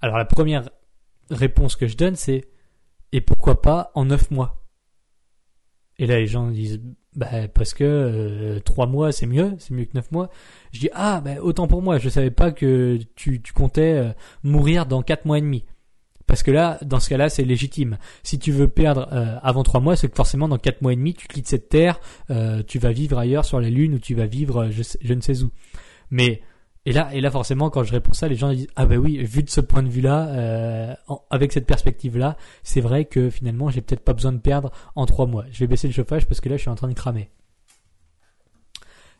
Alors 0.00 0.16
la 0.16 0.24
première 0.24 0.70
réponse 1.30 1.76
que 1.76 1.88
je 1.88 1.96
donne, 1.96 2.16
c'est 2.16 2.44
et 3.12 3.20
pourquoi 3.20 3.62
pas 3.62 3.90
en 3.94 4.06
9 4.06 4.30
mois? 4.30 4.62
Et 5.98 6.06
là, 6.06 6.18
les 6.18 6.26
gens 6.26 6.50
disent 6.50 6.80
bah, 7.14 7.48
parce 7.54 7.72
que 7.72 8.58
3 8.64 8.86
euh, 8.86 8.88
mois 8.88 9.10
c'est 9.10 9.26
mieux, 9.26 9.54
c'est 9.58 9.72
mieux 9.72 9.86
que 9.86 9.94
9 9.94 10.12
mois. 10.12 10.30
Je 10.72 10.80
dis 10.80 10.90
ah 10.92 11.20
bah, 11.22 11.40
autant 11.40 11.66
pour 11.66 11.82
moi, 11.82 11.98
je 11.98 12.08
savais 12.08 12.30
pas 12.30 12.52
que 12.52 12.98
tu, 13.14 13.40
comptais 13.54 13.94
euh, 13.94 14.12
mourir 14.42 14.86
dans 14.86 15.02
4 15.02 15.24
mois 15.24 15.38
et 15.38 15.40
demi. 15.40 15.64
Parce 16.26 16.42
que 16.42 16.50
là, 16.50 16.78
dans 16.82 16.98
ce 16.98 17.08
cas-là, 17.08 17.28
c'est 17.28 17.44
légitime. 17.44 17.98
Si 18.24 18.38
tu 18.38 18.50
veux 18.50 18.66
perdre 18.68 19.08
euh, 19.12 19.38
avant 19.42 19.62
3 19.62 19.80
mois, 19.80 19.96
c'est 19.96 20.08
que 20.08 20.16
forcément 20.16 20.48
dans 20.48 20.58
4 20.58 20.82
mois 20.82 20.92
et 20.92 20.96
demi, 20.96 21.14
tu 21.14 21.28
quittes 21.28 21.48
cette 21.48 21.68
terre, 21.68 22.00
tu 22.66 22.78
vas 22.78 22.92
vivre 22.92 23.16
ailleurs 23.16 23.44
sur 23.44 23.60
la 23.60 23.70
Lune 23.70 23.94
ou 23.94 23.98
tu 23.98 24.14
vas 24.14 24.26
vivre 24.26 24.68
je 24.70 25.14
ne 25.14 25.20
sais 25.20 25.42
où. 25.42 25.50
Mais 26.10 26.42
et 26.86 26.92
là, 26.92 27.10
et 27.12 27.20
là 27.20 27.32
forcément, 27.32 27.68
quand 27.68 27.82
je 27.82 27.90
réponds 27.90 28.12
ça, 28.12 28.28
les 28.28 28.36
gens 28.36 28.52
disent 28.52 28.68
ah 28.76 28.86
ben 28.86 28.96
oui, 28.96 29.22
vu 29.24 29.42
de 29.42 29.50
ce 29.50 29.60
point 29.60 29.82
de 29.82 29.88
vue-là, 29.88 30.28
euh, 30.28 30.94
avec 31.30 31.52
cette 31.52 31.66
perspective-là, 31.66 32.36
c'est 32.62 32.80
vrai 32.80 33.04
que 33.04 33.28
finalement, 33.28 33.68
j'ai 33.70 33.80
peut-être 33.80 34.04
pas 34.04 34.12
besoin 34.12 34.32
de 34.32 34.38
perdre 34.38 34.70
en 34.94 35.04
trois 35.04 35.26
mois. 35.26 35.44
Je 35.50 35.58
vais 35.58 35.66
baisser 35.66 35.88
le 35.88 35.92
chauffage 35.92 36.26
parce 36.26 36.40
que 36.40 36.48
là, 36.48 36.56
je 36.56 36.62
suis 36.62 36.70
en 36.70 36.76
train 36.76 36.88
de 36.88 36.94
cramer. 36.94 37.28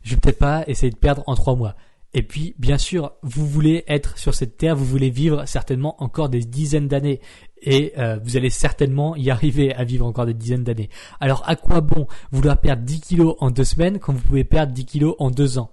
Je 0.02 0.14
vais 0.14 0.20
peut-être 0.20 0.38
pas 0.38 0.62
essayer 0.68 0.90
de 0.90 0.96
perdre 0.96 1.24
en 1.26 1.34
trois 1.34 1.56
mois. 1.56 1.74
Et 2.14 2.22
puis, 2.22 2.54
bien 2.56 2.78
sûr, 2.78 3.12
vous 3.22 3.44
voulez 3.44 3.84
être 3.88 4.16
sur 4.16 4.32
cette 4.32 4.56
terre, 4.56 4.76
vous 4.76 4.84
voulez 4.84 5.10
vivre 5.10 5.44
certainement 5.46 6.00
encore 6.00 6.28
des 6.28 6.44
dizaines 6.44 6.86
d'années. 6.86 7.20
Et 7.60 7.94
euh, 7.98 8.18
vous 8.22 8.36
allez 8.36 8.48
certainement 8.48 9.16
y 9.16 9.28
arriver 9.28 9.74
à 9.74 9.82
vivre 9.82 10.06
encore 10.06 10.24
des 10.24 10.34
dizaines 10.34 10.62
d'années. 10.62 10.88
Alors, 11.18 11.42
à 11.46 11.56
quoi 11.56 11.80
bon 11.80 12.06
vouloir 12.30 12.60
perdre 12.60 12.84
10 12.84 13.00
kilos 13.00 13.34
en 13.40 13.50
deux 13.50 13.64
semaines 13.64 13.98
quand 13.98 14.12
vous 14.12 14.22
pouvez 14.22 14.44
perdre 14.44 14.72
10 14.72 14.84
kilos 14.84 15.16
en 15.18 15.32
deux 15.32 15.58
ans? 15.58 15.72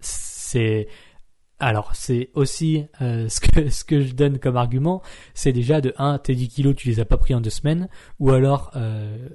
C'est 0.00 0.88
alors, 1.62 1.92
c'est 1.94 2.30
aussi 2.34 2.86
euh, 3.00 3.28
ce, 3.70 3.84
que, 3.84 4.00
je 4.02 4.14
donne 4.14 4.38
comme 4.38 4.56
argument, 4.56 5.00
c'est 5.32 5.52
déjà 5.52 5.80
de 5.80 5.94
1, 5.96 6.18
tes 6.18 6.34
10 6.34 6.48
kilos, 6.48 6.74
tu 6.76 6.88
les 6.88 7.00
as 7.00 7.04
pas 7.04 7.16
pris 7.16 7.34
en 7.34 7.40
deux 7.40 7.50
semaines, 7.50 7.88
ou 8.18 8.30
alors 8.30 8.72
euh, 8.74 9.28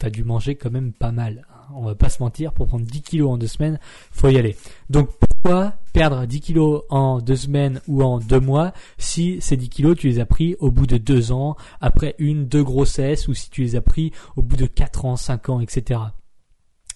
tu 0.00 0.06
as 0.06 0.10
dû 0.10 0.24
manger 0.24 0.56
quand 0.56 0.70
même 0.70 0.92
pas 0.92 1.12
mal. 1.12 1.46
On 1.72 1.84
va 1.84 1.94
pas 1.94 2.08
se 2.08 2.20
mentir, 2.20 2.52
pour 2.52 2.66
prendre 2.66 2.84
10 2.84 3.02
kilos 3.02 3.30
en 3.30 3.38
deux 3.38 3.46
semaines, 3.46 3.78
faut 4.10 4.28
y 4.28 4.36
aller. 4.36 4.56
Donc 4.90 5.10
Pourquoi 5.20 5.74
perdre 5.92 6.26
10 6.26 6.40
kilos 6.40 6.82
en 6.90 7.20
deux 7.20 7.36
semaines 7.36 7.80
ou 7.86 8.02
en 8.02 8.18
deux 8.18 8.40
mois 8.40 8.72
si 8.98 9.40
ces 9.40 9.56
10 9.56 9.68
kilos 9.68 9.96
tu 9.96 10.08
les 10.08 10.18
as 10.18 10.26
pris 10.26 10.56
au 10.58 10.72
bout 10.72 10.88
de 10.88 10.98
deux 10.98 11.30
ans, 11.30 11.56
après 11.80 12.16
une, 12.18 12.46
deux 12.46 12.64
grossesses 12.64 13.28
ou 13.28 13.34
si 13.34 13.48
tu 13.48 13.62
les 13.62 13.76
as 13.76 13.80
pris 13.80 14.10
au 14.34 14.42
bout 14.42 14.56
de 14.56 14.66
quatre 14.66 15.04
ans, 15.04 15.14
cinq 15.14 15.48
ans, 15.48 15.60
etc. 15.60 16.00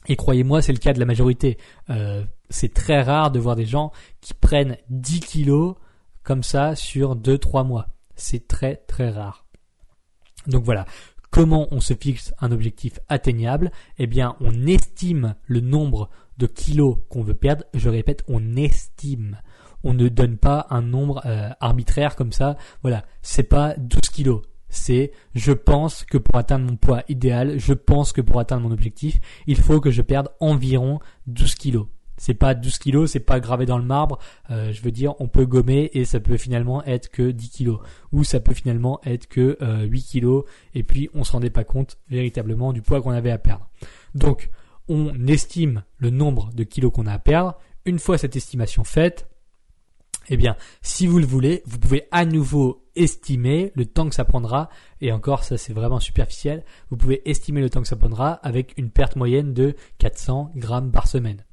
Et 0.06 0.16
croyez-moi, 0.16 0.62
c'est 0.62 0.72
le 0.72 0.78
cas 0.78 0.92
de 0.92 1.00
la 1.00 1.06
majorité. 1.06 1.58
Euh, 1.90 2.24
c'est 2.50 2.74
très 2.74 3.02
rare 3.02 3.30
de 3.30 3.38
voir 3.38 3.56
des 3.56 3.64
gens 3.64 3.92
qui 4.20 4.34
prennent 4.34 4.76
10 4.90 5.20
kilos 5.20 5.76
comme 6.22 6.42
ça 6.42 6.76
sur 6.76 7.16
2-3 7.16 7.66
mois. 7.66 7.88
C'est 8.16 8.46
très 8.46 8.76
très 8.76 9.10
rare. 9.10 9.46
Donc 10.46 10.64
voilà, 10.64 10.84
comment 11.30 11.68
on 11.70 11.80
se 11.80 11.94
fixe 11.94 12.34
un 12.40 12.52
objectif 12.52 13.00
atteignable? 13.08 13.72
Eh 13.98 14.06
bien, 14.06 14.36
on 14.40 14.66
estime 14.66 15.34
le 15.46 15.60
nombre 15.60 16.10
de 16.38 16.46
kilos 16.46 16.98
qu'on 17.08 17.22
veut 17.22 17.34
perdre. 17.34 17.64
Je 17.72 17.88
répète, 17.88 18.24
on 18.28 18.56
estime. 18.56 19.40
On 19.84 19.94
ne 19.94 20.08
donne 20.08 20.38
pas 20.38 20.66
un 20.70 20.82
nombre 20.82 21.22
euh, 21.26 21.50
arbitraire 21.60 22.16
comme 22.16 22.32
ça. 22.32 22.56
Voilà, 22.82 23.04
c'est 23.22 23.42
pas 23.42 23.74
12 23.76 24.00
kilos. 24.12 24.42
C'est 24.74 25.12
je 25.34 25.52
pense 25.52 26.04
que 26.04 26.18
pour 26.18 26.36
atteindre 26.36 26.66
mon 26.66 26.76
poids 26.76 27.02
idéal, 27.08 27.58
je 27.58 27.72
pense 27.72 28.12
que 28.12 28.20
pour 28.20 28.40
atteindre 28.40 28.62
mon 28.62 28.72
objectif, 28.72 29.20
il 29.46 29.56
faut 29.56 29.80
que 29.80 29.90
je 29.90 30.02
perde 30.02 30.30
environ 30.40 30.98
12 31.28 31.54
kilos. 31.54 31.86
C'est 32.16 32.34
pas 32.34 32.54
12 32.54 32.78
kilos, 32.78 33.10
c'est 33.12 33.20
pas 33.20 33.38
gravé 33.38 33.66
dans 33.66 33.78
le 33.78 33.84
marbre. 33.84 34.18
Euh, 34.50 34.72
je 34.72 34.82
veux 34.82 34.90
dire, 34.90 35.14
on 35.20 35.28
peut 35.28 35.46
gommer 35.46 35.90
et 35.94 36.04
ça 36.04 36.20
peut 36.20 36.36
finalement 36.36 36.84
être 36.84 37.08
que 37.08 37.30
10 37.30 37.50
kilos. 37.50 37.78
Ou 38.12 38.24
ça 38.24 38.40
peut 38.40 38.54
finalement 38.54 39.00
être 39.04 39.28
que 39.28 39.56
8 39.60 39.62
euh, 39.62 40.02
kilos. 40.02 40.44
Et 40.74 40.82
puis, 40.82 41.08
on 41.14 41.22
se 41.24 41.32
rendait 41.32 41.50
pas 41.50 41.64
compte 41.64 41.98
véritablement 42.08 42.72
du 42.72 42.82
poids 42.82 43.00
qu'on 43.00 43.10
avait 43.10 43.30
à 43.30 43.38
perdre. 43.38 43.68
Donc, 44.14 44.50
on 44.88 45.26
estime 45.26 45.82
le 45.98 46.10
nombre 46.10 46.50
de 46.52 46.64
kilos 46.64 46.92
qu'on 46.92 47.06
a 47.06 47.12
à 47.12 47.18
perdre. 47.18 47.58
Une 47.84 47.98
fois 47.98 48.18
cette 48.18 48.36
estimation 48.36 48.84
faite, 48.84 49.28
eh 50.28 50.36
bien, 50.36 50.56
si 50.82 51.06
vous 51.06 51.18
le 51.18 51.26
voulez, 51.26 51.62
vous 51.66 51.78
pouvez 51.78 52.08
à 52.10 52.24
nouveau 52.24 52.84
estimer 52.96 53.72
le 53.74 53.86
temps 53.86 54.08
que 54.08 54.14
ça 54.14 54.24
prendra. 54.24 54.70
Et 55.00 55.12
encore, 55.12 55.44
ça 55.44 55.58
c'est 55.58 55.72
vraiment 55.72 56.00
superficiel. 56.00 56.64
Vous 56.90 56.96
pouvez 56.96 57.28
estimer 57.28 57.60
le 57.60 57.70
temps 57.70 57.82
que 57.82 57.88
ça 57.88 57.96
prendra 57.96 58.32
avec 58.32 58.74
une 58.76 58.90
perte 58.90 59.16
moyenne 59.16 59.52
de 59.52 59.74
400 59.98 60.52
grammes 60.56 60.92
par 60.92 61.08
semaine. 61.08 61.44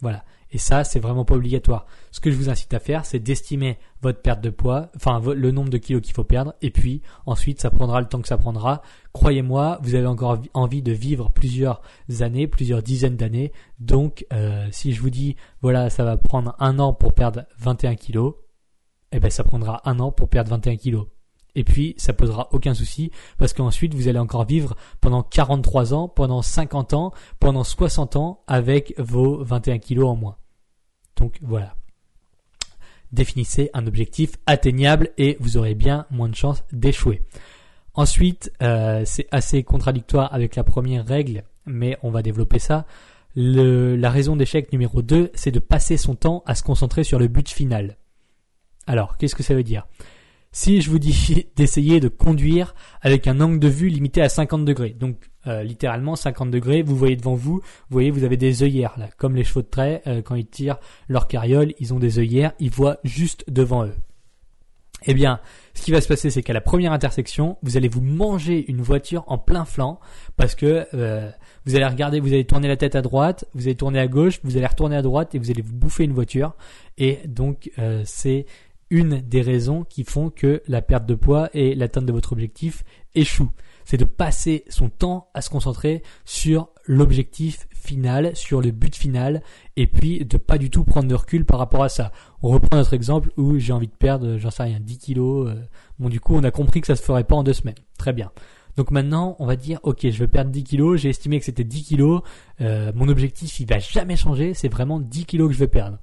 Voilà. 0.00 0.24
Et 0.50 0.58
ça, 0.58 0.84
c'est 0.84 1.00
vraiment 1.00 1.24
pas 1.24 1.34
obligatoire. 1.34 1.86
Ce 2.10 2.20
que 2.20 2.30
je 2.30 2.36
vous 2.36 2.48
incite 2.48 2.72
à 2.72 2.78
faire, 2.78 3.04
c'est 3.04 3.18
d'estimer 3.18 3.78
votre 4.00 4.22
perte 4.22 4.40
de 4.40 4.50
poids, 4.50 4.90
enfin 4.96 5.20
le 5.20 5.50
nombre 5.50 5.70
de 5.70 5.78
kilos 5.78 6.02
qu'il 6.02 6.14
faut 6.14 6.24
perdre, 6.24 6.54
et 6.62 6.70
puis 6.70 7.02
ensuite, 7.26 7.60
ça 7.60 7.70
prendra 7.70 8.00
le 8.00 8.06
temps 8.06 8.20
que 8.20 8.28
ça 8.28 8.38
prendra. 8.38 8.82
Croyez-moi, 9.12 9.78
vous 9.82 9.94
avez 9.94 10.06
encore 10.06 10.38
envie 10.54 10.82
de 10.82 10.92
vivre 10.92 11.30
plusieurs 11.30 11.82
années, 12.20 12.46
plusieurs 12.46 12.82
dizaines 12.82 13.16
d'années. 13.16 13.52
Donc, 13.78 14.26
euh, 14.32 14.66
si 14.70 14.92
je 14.92 15.00
vous 15.00 15.10
dis, 15.10 15.36
voilà, 15.60 15.90
ça 15.90 16.04
va 16.04 16.16
prendre 16.16 16.54
un 16.58 16.78
an 16.78 16.92
pour 16.92 17.12
perdre 17.12 17.44
21 17.58 17.96
kilos, 17.96 18.34
eh 19.12 19.20
ben, 19.20 19.30
ça 19.30 19.44
prendra 19.44 19.82
un 19.84 20.00
an 20.00 20.12
pour 20.12 20.28
perdre 20.28 20.50
21 20.50 20.76
kilos. 20.76 21.06
Et 21.54 21.64
puis, 21.64 21.94
ça 21.96 22.12
posera 22.12 22.48
aucun 22.52 22.74
souci 22.74 23.10
parce 23.36 23.52
qu'ensuite, 23.52 23.94
vous 23.94 24.08
allez 24.08 24.18
encore 24.18 24.44
vivre 24.44 24.76
pendant 25.00 25.22
43 25.22 25.94
ans, 25.94 26.08
pendant 26.08 26.42
50 26.42 26.94
ans, 26.94 27.12
pendant 27.40 27.64
60 27.64 28.16
ans 28.16 28.42
avec 28.46 28.94
vos 28.98 29.42
21 29.42 29.78
kilos 29.78 30.08
en 30.08 30.16
moins. 30.16 30.36
Donc, 31.16 31.38
voilà. 31.42 31.74
Définissez 33.12 33.70
un 33.72 33.86
objectif 33.86 34.32
atteignable 34.46 35.10
et 35.16 35.36
vous 35.40 35.56
aurez 35.56 35.74
bien 35.74 36.06
moins 36.10 36.28
de 36.28 36.34
chances 36.34 36.62
d'échouer. 36.72 37.22
Ensuite, 37.94 38.52
euh, 38.62 39.02
c'est 39.04 39.26
assez 39.30 39.64
contradictoire 39.64 40.32
avec 40.32 40.54
la 40.54 40.62
première 40.62 41.06
règle, 41.06 41.42
mais 41.66 41.96
on 42.02 42.10
va 42.10 42.22
développer 42.22 42.58
ça. 42.58 42.86
la 43.34 44.10
raison 44.10 44.36
d'échec 44.36 44.72
numéro 44.72 45.02
2, 45.02 45.30
c'est 45.34 45.50
de 45.50 45.58
passer 45.58 45.96
son 45.96 46.14
temps 46.14 46.42
à 46.46 46.54
se 46.54 46.62
concentrer 46.62 47.04
sur 47.04 47.18
le 47.18 47.28
but 47.28 47.48
final. 47.48 47.96
Alors, 48.86 49.16
qu'est-ce 49.16 49.34
que 49.34 49.42
ça 49.42 49.54
veut 49.54 49.62
dire? 49.62 49.86
Si 50.52 50.80
je 50.80 50.90
vous 50.90 50.98
dis 50.98 51.46
d'essayer 51.56 52.00
de 52.00 52.08
conduire 52.08 52.74
avec 53.00 53.26
un 53.26 53.40
angle 53.40 53.58
de 53.58 53.68
vue 53.68 53.88
limité 53.88 54.22
à 54.22 54.28
50 54.28 54.64
degrés, 54.64 54.90
donc 54.90 55.16
euh, 55.46 55.62
littéralement 55.62 56.16
50 56.16 56.50
degrés, 56.50 56.82
vous 56.82 56.96
voyez 56.96 57.16
devant 57.16 57.34
vous, 57.34 57.54
vous 57.54 57.62
voyez 57.90 58.10
vous 58.10 58.24
avez 58.24 58.36
des 58.36 58.62
œillères 58.62 58.94
là, 58.98 59.08
comme 59.16 59.34
les 59.34 59.44
chevaux 59.44 59.62
de 59.62 59.68
trait, 59.68 60.02
euh, 60.06 60.22
quand 60.22 60.34
ils 60.34 60.46
tirent 60.46 60.78
leur 61.08 61.28
carriole, 61.28 61.72
ils 61.78 61.94
ont 61.94 61.98
des 61.98 62.18
œillères, 62.18 62.52
ils 62.58 62.70
voient 62.70 62.98
juste 63.04 63.44
devant 63.48 63.84
eux. 63.84 63.94
Eh 65.06 65.14
bien, 65.14 65.38
ce 65.74 65.82
qui 65.82 65.92
va 65.92 66.00
se 66.00 66.08
passer, 66.08 66.28
c'est 66.28 66.42
qu'à 66.42 66.52
la 66.52 66.60
première 66.60 66.92
intersection, 66.92 67.56
vous 67.62 67.76
allez 67.76 67.86
vous 67.86 68.00
manger 68.00 68.68
une 68.68 68.82
voiture 68.82 69.22
en 69.28 69.38
plein 69.38 69.64
flanc 69.64 70.00
parce 70.36 70.56
que 70.56 70.88
euh, 70.92 71.30
vous 71.64 71.76
allez 71.76 71.86
regarder, 71.86 72.18
vous 72.18 72.32
allez 72.32 72.44
tourner 72.44 72.66
la 72.66 72.76
tête 72.76 72.96
à 72.96 73.00
droite, 73.00 73.44
vous 73.54 73.62
allez 73.62 73.76
tourner 73.76 74.00
à 74.00 74.08
gauche, 74.08 74.40
vous 74.42 74.56
allez 74.56 74.66
retourner 74.66 74.96
à 74.96 75.02
droite 75.02 75.36
et 75.36 75.38
vous 75.38 75.52
allez 75.52 75.62
vous 75.62 75.74
bouffer 75.74 76.02
une 76.02 76.14
voiture. 76.14 76.56
Et 76.98 77.20
donc, 77.28 77.70
c'est 78.04 78.46
une 78.90 79.20
des 79.20 79.42
raisons 79.42 79.84
qui 79.84 80.04
font 80.04 80.30
que 80.30 80.62
la 80.66 80.82
perte 80.82 81.06
de 81.06 81.14
poids 81.14 81.50
et 81.52 81.74
l'atteinte 81.74 82.06
de 82.06 82.12
votre 82.12 82.32
objectif 82.32 82.84
échoue. 83.14 83.50
C'est 83.84 83.96
de 83.96 84.04
passer 84.04 84.64
son 84.68 84.88
temps 84.90 85.30
à 85.34 85.40
se 85.40 85.50
concentrer 85.50 86.02
sur 86.24 86.68
l'objectif 86.86 87.66
final, 87.72 88.36
sur 88.36 88.60
le 88.60 88.70
but 88.70 88.94
final, 88.94 89.42
et 89.76 89.86
puis 89.86 90.24
de 90.24 90.36
pas 90.36 90.58
du 90.58 90.68
tout 90.70 90.84
prendre 90.84 91.08
de 91.08 91.14
recul 91.14 91.44
par 91.44 91.58
rapport 91.58 91.82
à 91.82 91.88
ça. 91.88 92.12
On 92.42 92.48
reprend 92.48 92.76
notre 92.76 92.92
exemple 92.92 93.30
où 93.36 93.58
j'ai 93.58 93.72
envie 93.72 93.86
de 93.86 93.92
perdre, 93.92 94.36
j'en 94.36 94.50
sais 94.50 94.64
rien, 94.64 94.78
10 94.80 94.98
kilos. 94.98 95.48
Euh, 95.48 95.54
bon, 95.98 96.08
du 96.08 96.20
coup, 96.20 96.34
on 96.34 96.44
a 96.44 96.50
compris 96.50 96.80
que 96.80 96.86
ça 96.86 96.96
se 96.96 97.02
ferait 97.02 97.24
pas 97.24 97.36
en 97.36 97.42
deux 97.42 97.54
semaines. 97.54 97.76
Très 97.96 98.12
bien. 98.12 98.30
Donc 98.76 98.92
maintenant, 98.92 99.34
on 99.40 99.46
va 99.46 99.56
dire, 99.56 99.80
ok, 99.82 100.08
je 100.08 100.18
veux 100.18 100.28
perdre 100.28 100.52
10 100.52 100.62
kilos, 100.62 101.00
j'ai 101.00 101.08
estimé 101.08 101.40
que 101.40 101.44
c'était 101.44 101.64
10 101.64 101.82
kilos, 101.82 102.22
euh, 102.60 102.92
mon 102.94 103.08
objectif, 103.08 103.58
il 103.58 103.66
va 103.66 103.80
jamais 103.80 104.14
changer, 104.14 104.54
c'est 104.54 104.68
vraiment 104.68 105.00
10 105.00 105.24
kilos 105.24 105.48
que 105.48 105.54
je 105.54 105.58
veux 105.58 105.66
perdre. 105.66 105.98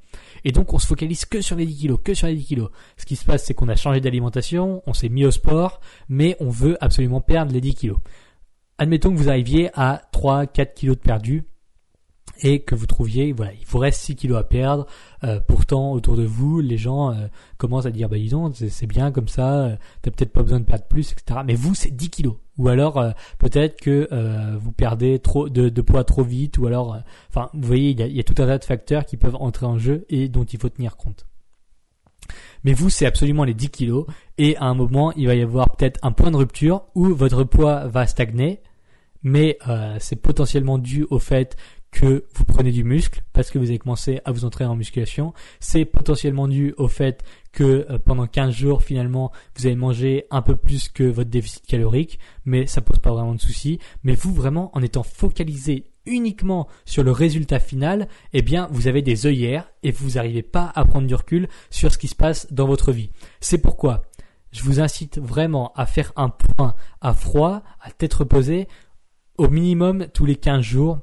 Et 0.45 0.51
donc, 0.51 0.73
on 0.73 0.79
se 0.79 0.85
focalise 0.85 1.25
que 1.25 1.41
sur 1.41 1.55
les 1.55 1.65
10 1.65 1.75
kilos, 1.75 1.99
que 2.03 2.13
sur 2.13 2.27
les 2.27 2.35
10 2.35 2.45
kilos. 2.45 2.69
Ce 2.97 3.05
qui 3.05 3.15
se 3.15 3.25
passe, 3.25 3.43
c'est 3.43 3.55
qu'on 3.55 3.67
a 3.67 3.75
changé 3.75 3.99
d'alimentation, 3.99 4.83
on 4.85 4.93
s'est 4.93 5.09
mis 5.09 5.25
au 5.25 5.31
sport, 5.31 5.81
mais 6.07 6.37
on 6.39 6.49
veut 6.49 6.77
absolument 6.81 7.19
perdre 7.19 7.51
les 7.51 7.61
10 7.61 7.73
kilos. 7.73 7.97
Admettons 8.77 9.11
que 9.11 9.17
vous 9.17 9.29
arriviez 9.29 9.71
à 9.73 10.03
3, 10.11 10.45
4 10.45 10.75
kilos 10.75 10.97
de 10.97 11.01
perdu, 11.01 11.45
et 12.41 12.61
que 12.61 12.75
vous 12.75 12.85
trouviez, 12.85 13.31
voilà, 13.31 13.53
il 13.53 13.65
vous 13.65 13.79
reste 13.79 14.01
6 14.01 14.15
kilos 14.15 14.37
à 14.37 14.43
perdre. 14.43 14.85
Euh, 15.23 15.39
pourtant, 15.39 15.93
autour 15.93 16.15
de 16.15 16.25
vous, 16.25 16.59
les 16.59 16.77
gens 16.77 17.11
euh, 17.11 17.27
commencent 17.57 17.85
à 17.85 17.91
dire, 17.91 18.09
bah 18.09 18.17
disons, 18.17 18.51
c'est 18.53 18.87
bien 18.87 19.11
comme 19.11 19.27
ça, 19.27 19.65
euh, 19.65 19.75
t'as 20.01 20.11
peut-être 20.11 20.33
pas 20.33 20.43
besoin 20.43 20.59
de 20.59 20.65
perdre 20.65 20.85
plus, 20.85 21.11
etc. 21.11 21.39
Mais 21.45 21.55
vous, 21.55 21.73
c'est 21.73 21.91
10 21.91 22.09
kilos. 22.09 22.35
Ou 22.57 22.69
alors, 22.69 23.13
peut-être 23.37 23.81
que 23.81 24.07
vous 24.57 24.71
perdez 24.71 25.19
trop 25.19 25.49
de, 25.49 25.81
poids 25.81 26.03
trop 26.03 26.23
vite, 26.23 26.57
ou 26.57 26.67
alors, 26.67 26.97
enfin, 27.29 27.49
vous 27.53 27.67
voyez, 27.67 27.89
il 27.89 27.99
y, 27.99 28.03
a, 28.03 28.07
il 28.07 28.15
y 28.15 28.19
a 28.19 28.23
tout 28.23 28.35
un 28.41 28.47
tas 28.47 28.57
de 28.57 28.63
facteurs 28.63 29.05
qui 29.05 29.17
peuvent 29.17 29.35
entrer 29.35 29.65
en 29.65 29.77
jeu 29.77 30.05
et 30.09 30.29
dont 30.29 30.45
il 30.45 30.57
faut 30.59 30.69
tenir 30.69 30.95
compte. 30.95 31.25
Mais 32.63 32.73
vous, 32.73 32.89
c'est 32.89 33.05
absolument 33.05 33.43
les 33.43 33.53
10 33.53 33.69
kilos, 33.69 34.05
et 34.37 34.57
à 34.57 34.65
un 34.65 34.73
moment, 34.73 35.11
il 35.13 35.27
va 35.27 35.35
y 35.35 35.41
avoir 35.41 35.75
peut-être 35.75 35.99
un 36.03 36.11
point 36.11 36.31
de 36.31 36.37
rupture 36.37 36.85
où 36.95 37.13
votre 37.13 37.43
poids 37.43 37.87
va 37.87 38.07
stagner, 38.07 38.61
mais 39.21 39.57
euh, 39.67 39.97
c'est 39.99 40.15
potentiellement 40.15 40.77
dû 40.77 41.05
au 41.09 41.19
fait 41.19 41.55
que 41.95 42.25
vous 42.33 42.43
prenez 42.43 42.73
du 42.73 42.83
muscle 42.83 43.23
parce 43.31 43.49
que 43.49 43.57
vous 43.57 43.69
avez 43.69 43.79
commencé 43.79 44.19
à 44.25 44.33
vous 44.33 44.43
entraîner 44.43 44.69
en 44.69 44.75
musculation. 44.75 45.33
C'est 45.61 45.85
potentiellement 45.85 46.49
dû 46.49 46.73
au 46.77 46.89
fait 46.89 47.23
que 47.53 47.87
euh, 47.89 47.97
pendant 47.97 48.27
15 48.27 48.53
jours, 48.53 48.83
finalement, 48.83 49.31
vous 49.55 49.65
avez 49.65 49.77
mangé 49.77 50.25
un 50.29 50.41
peu 50.41 50.57
plus 50.57 50.89
que 50.89 51.03
votre 51.03 51.29
déficit 51.29 51.65
calorique, 51.65 52.19
mais 52.43 52.67
ça 52.67 52.81
pose 52.81 52.99
pas 52.99 53.11
vraiment 53.11 53.33
de 53.33 53.39
soucis. 53.39 53.79
Mais 54.03 54.13
vous, 54.13 54.33
vraiment, 54.33 54.71
en 54.73 54.81
étant 54.81 55.03
focalisé 55.03 55.85
uniquement 56.05 56.67
sur 56.83 57.01
le 57.01 57.11
résultat 57.11 57.59
final, 57.59 58.09
eh 58.33 58.41
bien, 58.41 58.67
vous 58.71 58.89
avez 58.89 59.01
des 59.01 59.25
œillères 59.25 59.71
et 59.81 59.91
vous 59.91 60.11
n'arrivez 60.11 60.43
pas 60.43 60.73
à 60.75 60.83
prendre 60.83 61.07
du 61.07 61.15
recul 61.15 61.47
sur 61.69 61.93
ce 61.93 61.97
qui 61.97 62.09
se 62.09 62.15
passe 62.15 62.51
dans 62.51 62.67
votre 62.67 62.91
vie. 62.91 63.09
C'est 63.39 63.61
pourquoi 63.61 64.03
je 64.51 64.63
vous 64.63 64.81
incite 64.81 65.17
vraiment 65.17 65.71
à 65.75 65.85
faire 65.85 66.11
un 66.17 66.27
point 66.29 66.75
à 66.99 67.13
froid, 67.13 67.63
à 67.79 67.89
tête 67.91 68.13
reposée, 68.13 68.67
au 69.37 69.47
minimum 69.47 70.07
tous 70.13 70.25
les 70.25 70.35
15 70.35 70.61
jours 70.61 70.99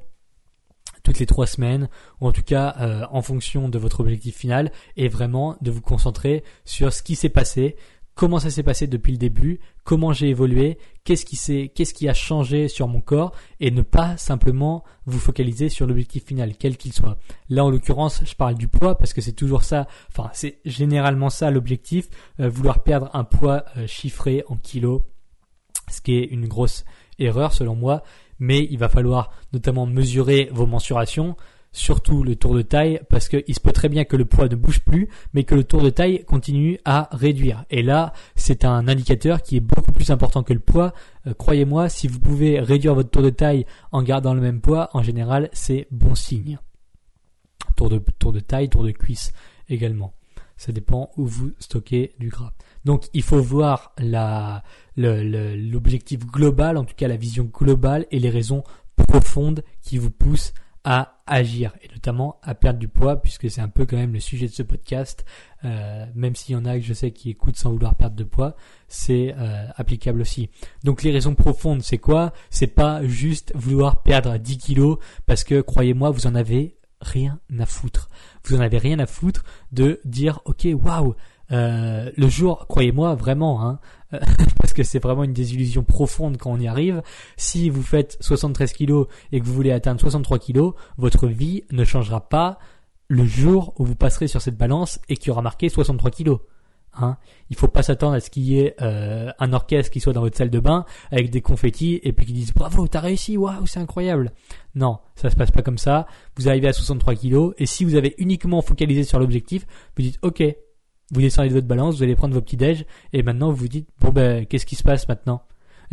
toutes 1.03 1.19
les 1.19 1.25
trois 1.25 1.47
semaines, 1.47 1.89
ou 2.21 2.27
en 2.27 2.31
tout 2.31 2.43
cas 2.43 2.75
euh, 2.79 3.05
en 3.11 3.21
fonction 3.21 3.69
de 3.69 3.77
votre 3.77 3.99
objectif 3.99 4.35
final, 4.35 4.71
et 4.97 5.09
vraiment 5.09 5.57
de 5.61 5.69
vous 5.69 5.81
concentrer 5.81 6.43
sur 6.65 6.91
ce 6.93 7.03
qui 7.03 7.15
s'est 7.15 7.29
passé, 7.29 7.75
comment 8.15 8.39
ça 8.39 8.49
s'est 8.49 8.63
passé 8.63 8.87
depuis 8.87 9.11
le 9.11 9.17
début, 9.17 9.59
comment 9.83 10.13
j'ai 10.13 10.29
évolué, 10.29 10.77
qu'est-ce 11.03 11.25
qui 11.25 11.35
s'est, 11.35 11.71
qu'est-ce 11.73 11.93
qui 11.93 12.07
a 12.07 12.13
changé 12.13 12.67
sur 12.67 12.87
mon 12.87 13.01
corps, 13.01 13.33
et 13.59 13.71
ne 13.71 13.81
pas 13.81 14.17
simplement 14.17 14.83
vous 15.05 15.19
focaliser 15.19 15.69
sur 15.69 15.87
l'objectif 15.87 16.25
final, 16.25 16.55
quel 16.57 16.77
qu'il 16.77 16.93
soit. 16.93 17.17
Là, 17.49 17.65
en 17.65 17.69
l'occurrence, 17.69 18.21
je 18.23 18.35
parle 18.35 18.55
du 18.55 18.67
poids 18.67 18.97
parce 18.97 19.13
que 19.13 19.21
c'est 19.21 19.33
toujours 19.33 19.63
ça, 19.63 19.87
enfin, 20.09 20.29
c'est 20.33 20.59
généralement 20.63 21.29
ça 21.29 21.51
l'objectif, 21.51 22.07
euh, 22.39 22.49
vouloir 22.49 22.83
perdre 22.83 23.09
un 23.13 23.23
poids 23.23 23.65
euh, 23.77 23.87
chiffré 23.87 24.43
en 24.47 24.55
kilos, 24.55 25.01
ce 25.91 26.01
qui 26.01 26.15
est 26.15 26.25
une 26.25 26.47
grosse 26.47 26.85
erreur 27.19 27.53
selon 27.53 27.75
moi 27.75 28.03
mais 28.39 28.67
il 28.69 28.77
va 28.77 28.89
falloir 28.89 29.31
notamment 29.53 29.85
mesurer 29.85 30.49
vos 30.51 30.65
mensurations, 30.65 31.35
surtout 31.71 32.23
le 32.23 32.35
tour 32.35 32.53
de 32.53 32.61
taille, 32.61 33.01
parce 33.09 33.27
qu'il 33.27 33.53
se 33.53 33.59
peut 33.59 33.71
très 33.71 33.89
bien 33.89 34.05
que 34.05 34.15
le 34.15 34.25
poids 34.25 34.47
ne 34.47 34.55
bouge 34.55 34.81
plus, 34.81 35.09
mais 35.33 35.43
que 35.43 35.55
le 35.55 35.63
tour 35.63 35.81
de 35.81 35.89
taille 35.89 36.23
continue 36.25 36.79
à 36.85 37.09
réduire. 37.11 37.65
Et 37.69 37.81
là, 37.81 38.13
c'est 38.35 38.63
un 38.63 38.87
indicateur 38.87 39.41
qui 39.41 39.57
est 39.57 39.59
beaucoup 39.59 39.91
plus 39.91 40.11
important 40.11 40.43
que 40.43 40.53
le 40.53 40.59
poids. 40.59 40.93
Euh, 41.27 41.33
croyez-moi, 41.33 41.89
si 41.89 42.07
vous 42.07 42.19
pouvez 42.19 42.59
réduire 42.59 42.95
votre 42.95 43.09
tour 43.09 43.23
de 43.23 43.31
taille 43.31 43.65
en 43.91 44.03
gardant 44.03 44.33
le 44.33 44.41
même 44.41 44.61
poids, 44.61 44.89
en 44.93 45.03
général, 45.03 45.49
c'est 45.51 45.87
bon 45.91 46.15
signe. 46.15 46.59
tour 47.75 47.89
de, 47.89 48.01
tour 48.19 48.31
de 48.31 48.39
taille, 48.39 48.69
tour 48.69 48.83
de 48.83 48.91
cuisse 48.91 49.33
également. 49.67 50.13
Ça 50.63 50.71
dépend 50.71 51.11
où 51.17 51.25
vous 51.25 51.51
stockez 51.59 52.15
du 52.19 52.29
gras. 52.29 52.53
Donc 52.85 53.09
il 53.13 53.21
faut 53.21 53.41
voir 53.41 53.93
l'objectif 54.95 56.25
global, 56.25 56.77
en 56.77 56.85
tout 56.85 56.95
cas 56.95 57.09
la 57.09 57.17
vision 57.17 57.43
globale 57.43 58.05
et 58.11 58.19
les 58.19 58.29
raisons 58.29 58.63
profondes 58.95 59.65
qui 59.81 59.97
vous 59.97 60.09
poussent 60.09 60.53
à 60.85 61.21
agir 61.27 61.73
et 61.81 61.89
notamment 61.91 62.39
à 62.43 62.55
perdre 62.55 62.79
du 62.79 62.87
poids 62.87 63.21
puisque 63.21 63.51
c'est 63.51 63.59
un 63.59 63.67
peu 63.67 63.85
quand 63.85 63.97
même 63.97 64.13
le 64.13 64.21
sujet 64.21 64.47
de 64.47 64.53
ce 64.53 64.63
podcast. 64.63 65.25
Euh, 65.65 66.05
même 66.15 66.33
s'il 66.33 66.53
y 66.53 66.57
en 66.57 66.63
a 66.63 66.79
que 66.79 66.85
je 66.85 66.93
sais 66.93 67.11
qui 67.11 67.29
écoutent 67.29 67.57
sans 67.57 67.71
vouloir 67.71 67.95
perdre 67.95 68.15
de 68.15 68.23
poids 68.23 68.55
c'est 68.87 69.35
euh, 69.37 69.67
applicable 69.75 70.21
aussi. 70.21 70.49
Donc 70.85 71.03
les 71.03 71.11
raisons 71.11 71.35
profondes 71.35 71.81
c'est 71.81 71.97
quoi? 71.97 72.31
C'est 72.49 72.67
pas 72.67 73.05
juste 73.05 73.51
vouloir 73.53 74.01
perdre 74.01 74.37
10 74.37 74.59
kilos 74.59 74.97
parce 75.25 75.43
que 75.43 75.59
croyez-moi 75.59 76.09
vous 76.11 76.25
en 76.25 76.35
avez 76.35 76.77
rien 77.03 77.39
à 77.59 77.65
foutre 77.65 78.09
vous 78.45 78.55
en 78.55 78.59
avez 78.59 78.77
rien 78.77 78.99
à 78.99 79.05
foutre 79.05 79.43
de 79.71 80.01
dire 80.05 80.39
ok 80.45 80.67
waouh 80.73 81.15
euh, 81.51 82.09
le 82.15 82.27
jour, 82.29 82.65
croyez-moi 82.67 83.15
vraiment, 83.15 83.63
hein, 83.63 83.79
parce 84.59 84.73
que 84.73 84.83
c'est 84.83 84.99
vraiment 84.99 85.23
une 85.23 85.33
désillusion 85.33 85.83
profonde 85.83 86.37
quand 86.37 86.51
on 86.51 86.59
y 86.59 86.67
arrive. 86.67 87.01
Si 87.37 87.69
vous 87.69 87.83
faites 87.83 88.17
73 88.21 88.73
kilos 88.73 89.07
et 89.31 89.39
que 89.39 89.45
vous 89.45 89.53
voulez 89.53 89.71
atteindre 89.71 89.99
63 89.99 90.39
kilos, 90.39 90.73
votre 90.97 91.27
vie 91.27 91.63
ne 91.71 91.83
changera 91.83 92.27
pas 92.27 92.59
le 93.07 93.25
jour 93.25 93.73
où 93.77 93.85
vous 93.85 93.95
passerez 93.95 94.27
sur 94.27 94.41
cette 94.41 94.57
balance 94.57 94.99
et 95.09 95.17
qui 95.17 95.29
aura 95.29 95.41
marqué 95.41 95.69
63 95.69 96.09
kilos. 96.11 96.39
Hein. 96.95 97.17
Il 97.49 97.55
faut 97.55 97.67
pas 97.67 97.83
s'attendre 97.83 98.15
à 98.15 98.19
ce 98.19 98.29
qu'il 98.29 98.43
y 98.43 98.59
ait 98.59 98.75
euh, 98.81 99.31
un 99.39 99.53
orchestre 99.53 99.91
qui 99.91 99.99
soit 99.99 100.13
dans 100.13 100.21
votre 100.21 100.37
salle 100.37 100.49
de 100.49 100.59
bain 100.59 100.85
avec 101.11 101.29
des 101.29 101.41
confettis 101.41 101.99
et 102.03 102.13
puis 102.13 102.25
qui 102.25 102.33
disent 102.33 102.53
bravo, 102.53 102.87
t'as 102.87 102.99
réussi, 102.99 103.37
waouh, 103.37 103.65
c'est 103.65 103.79
incroyable. 103.79 104.31
Non, 104.75 104.99
ça 105.15 105.29
se 105.29 105.35
passe 105.35 105.51
pas 105.51 105.61
comme 105.61 105.77
ça. 105.77 106.07
Vous 106.37 106.49
arrivez 106.49 106.67
à 106.67 106.73
63 106.73 107.15
kilos 107.15 107.53
et 107.57 107.65
si 107.65 107.85
vous 107.85 107.95
avez 107.95 108.15
uniquement 108.17 108.61
focalisé 108.61 109.03
sur 109.03 109.19
l'objectif, 109.19 109.65
vous 109.95 110.03
dites 110.03 110.19
ok, 110.21 110.43
vous 111.11 111.21
descendez 111.21 111.49
de 111.49 111.53
votre 111.53 111.67
balance, 111.67 111.97
vous 111.97 112.03
allez 112.03 112.15
prendre 112.15 112.33
vos 112.33 112.41
petits 112.41 112.57
déj, 112.57 112.85
et 113.13 113.23
maintenant 113.23 113.49
vous 113.51 113.57
vous 113.57 113.67
dites, 113.67 113.89
bon 113.99 114.11
ben, 114.11 114.45
qu'est-ce 114.45 114.65
qui 114.65 114.75
se 114.75 114.83
passe 114.83 115.07
maintenant? 115.07 115.43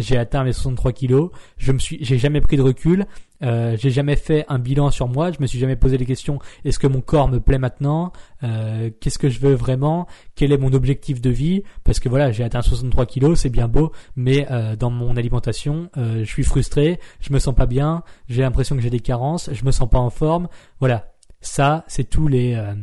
J'ai 0.00 0.16
atteint 0.16 0.45
mes 0.45 0.52
63 0.52 0.92
kilos, 0.92 1.30
je 1.57 1.73
me 1.73 1.78
suis, 1.78 1.99
j'ai 2.00 2.19
jamais 2.19 2.40
pris 2.40 2.57
de 2.57 2.62
recul, 2.62 3.07
euh, 3.42 3.76
j'ai 3.78 3.90
jamais 3.90 4.16
fait 4.16 4.45
un 4.49 4.59
bilan 4.59 4.90
sur 4.90 5.09
moi, 5.09 5.30
je 5.30 5.38
me 5.40 5.47
suis 5.47 5.59
jamais 5.59 5.76
posé 5.76 5.99
les 5.99 6.07
questions, 6.07 6.38
est-ce 6.64 6.78
que 6.78 6.87
mon 6.87 7.00
corps 7.00 7.28
me 7.28 7.38
plaît 7.38 7.59
maintenant? 7.59 8.12
Euh, 8.42 8.90
Qu'est-ce 9.00 9.19
que 9.19 9.28
je 9.28 9.40
veux 9.40 9.54
vraiment? 9.54 10.07
Quel 10.35 10.52
est 10.52 10.59
mon 10.59 10.73
objectif 10.73 11.21
de 11.21 11.30
vie? 11.30 11.62
Parce 11.85 12.00
que 12.00 12.09
voilà, 12.09 12.33
j'ai 12.33 12.45
atteint 12.45 12.62
63 12.62 13.07
kilos, 13.07 13.40
c'est 13.40 13.50
bien 13.50 13.69
beau, 13.69 13.92
mais 14.16 14.47
euh, 14.50 14.76
dans 14.76 14.90
mon 14.90 15.16
alimentation, 15.16 15.90
euh, 15.97 16.21
je 16.25 16.30
suis 16.30 16.45
frustré, 16.45 16.99
je 17.21 17.33
me 17.33 17.38
sens 17.38 17.54
pas 17.54 17.66
bien, 17.66 18.02
j'ai 18.28 18.42
l'impression 18.42 18.76
que 18.76 18.83
j'ai 18.83 18.90
des 18.90 19.00
carences, 19.00 19.50
je 19.52 19.64
me 19.64 19.71
sens 19.71 19.88
pas 19.88 19.99
en 19.99 20.11
forme, 20.11 20.49
voilà. 20.78 21.07
Ça, 21.42 21.85
c'est 21.88 22.04
tous 22.04 22.28
les 22.28 22.54
euh, 22.54 22.75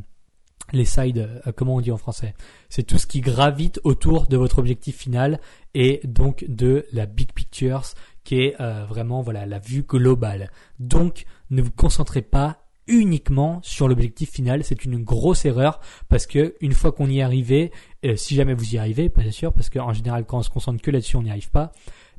les 0.73 0.85
sides, 0.85 1.29
euh, 1.45 1.51
comment 1.55 1.75
on 1.75 1.81
dit 1.81 1.91
en 1.91 1.97
français? 1.97 2.33
C'est 2.69 2.83
tout 2.83 2.97
ce 2.97 3.07
qui 3.07 3.21
gravite 3.21 3.79
autour 3.83 4.27
de 4.27 4.37
votre 4.37 4.59
objectif 4.59 4.97
final 4.97 5.39
et 5.73 6.01
donc 6.03 6.45
de 6.47 6.85
la 6.91 7.05
big 7.05 7.31
pictures 7.33 7.83
qui 8.23 8.41
est 8.41 8.59
euh, 8.59 8.85
vraiment 8.85 9.21
voilà 9.21 9.45
la 9.45 9.59
vue 9.59 9.83
globale. 9.83 10.51
Donc 10.79 11.25
ne 11.49 11.61
vous 11.61 11.71
concentrez 11.71 12.21
pas 12.21 12.57
uniquement 12.87 13.59
sur 13.63 13.87
l'objectif 13.87 14.31
final, 14.31 14.63
c'est 14.63 14.85
une 14.85 15.03
grosse 15.03 15.45
erreur 15.45 15.79
parce 16.07 16.25
que 16.25 16.55
une 16.61 16.71
fois 16.71 16.91
qu'on 16.91 17.09
y 17.09 17.19
est 17.19 17.21
arrivé, 17.21 17.71
euh, 18.05 18.15
si 18.15 18.35
jamais 18.35 18.53
vous 18.53 18.75
y 18.75 18.77
arrivez, 18.77 19.09
pas 19.09 19.29
sûr, 19.31 19.53
parce 19.53 19.69
qu'en 19.69 19.93
général 19.93 20.25
quand 20.25 20.39
on 20.39 20.43
se 20.43 20.49
concentre 20.49 20.81
que 20.81 20.91
là-dessus 20.91 21.17
on 21.17 21.23
n'y 21.23 21.29
arrive 21.29 21.51
pas. 21.51 21.71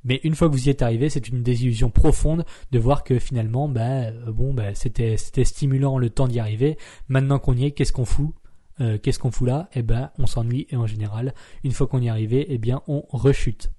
Mais 0.09 0.21
une 0.25 0.35
fois 0.35 0.49
que 0.49 0.55
vous 0.55 0.67
y 0.67 0.71
êtes 0.71 0.83
arrivé, 0.83 1.11
c'est 1.11 1.29
une 1.29 1.43
désillusion 1.43 1.91
profonde 1.91 2.45
de 2.73 2.79
voir 2.79 3.05
que 3.05 3.19
finalement, 3.19 3.69
bah, 3.69 4.11
bon, 4.27 4.55
bah, 4.55 4.75
c'était, 4.75 5.17
c'était 5.19 5.45
stimulant 5.45 5.99
le 5.99 6.09
temps 6.11 6.27
d'y 6.27 6.41
arriver. 6.41 6.79
Maintenant 7.09 7.39
qu'on 7.39 7.55
y 7.55 7.67
est, 7.67 7.71
qu'est-ce 7.73 7.93
qu'on 7.93 8.07
fout 8.07 8.33
euh, 8.81 8.97
qu'est-ce 8.97 9.19
qu'on 9.19 9.31
fout 9.31 9.49
là? 9.49 9.69
Eh 9.75 9.83
ben, 9.83 10.11
on 10.19 10.27
s'ennuie 10.27 10.67
et 10.71 10.77
en 10.77 10.87
général, 10.87 11.35
une 11.65 11.73
fois 11.73 11.87
qu'on 11.87 12.01
y 12.01 12.07
est 12.07 12.11
arrivé, 12.11 12.47
eh 12.49 12.59
bien, 12.59 12.81
on 12.87 13.05
rechute. 13.09 13.73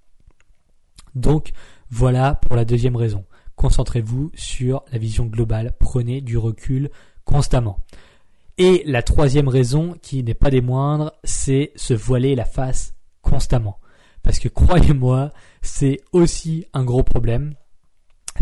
Donc, 1.16 1.52
voilà 1.90 2.36
pour 2.36 2.56
la 2.56 2.66
deuxième 2.66 2.96
raison. 2.96 3.26
Concentrez-vous 3.56 4.32
sur 4.36 4.84
la 4.92 4.98
vision 4.98 5.26
globale. 5.26 5.76
Prenez 5.80 6.22
du 6.22 6.38
recul 6.38 6.90
constamment. 7.24 7.80
Et 8.58 8.84
la 8.86 9.02
troisième 9.02 9.48
raison, 9.48 9.96
qui 10.02 10.22
n'est 10.22 10.34
pas 10.34 10.50
des 10.50 10.62
moindres, 10.62 11.14
c'est 11.24 11.72
se 11.76 11.94
voiler 11.94 12.36
la 12.36 12.46
face 12.46 12.94
constamment. 13.22 13.80
Parce 14.30 14.38
que 14.38 14.48
croyez-moi, 14.48 15.32
c'est 15.64 16.02
aussi 16.12 16.68
un 16.74 16.84
gros 16.84 17.02
problème 17.02 17.56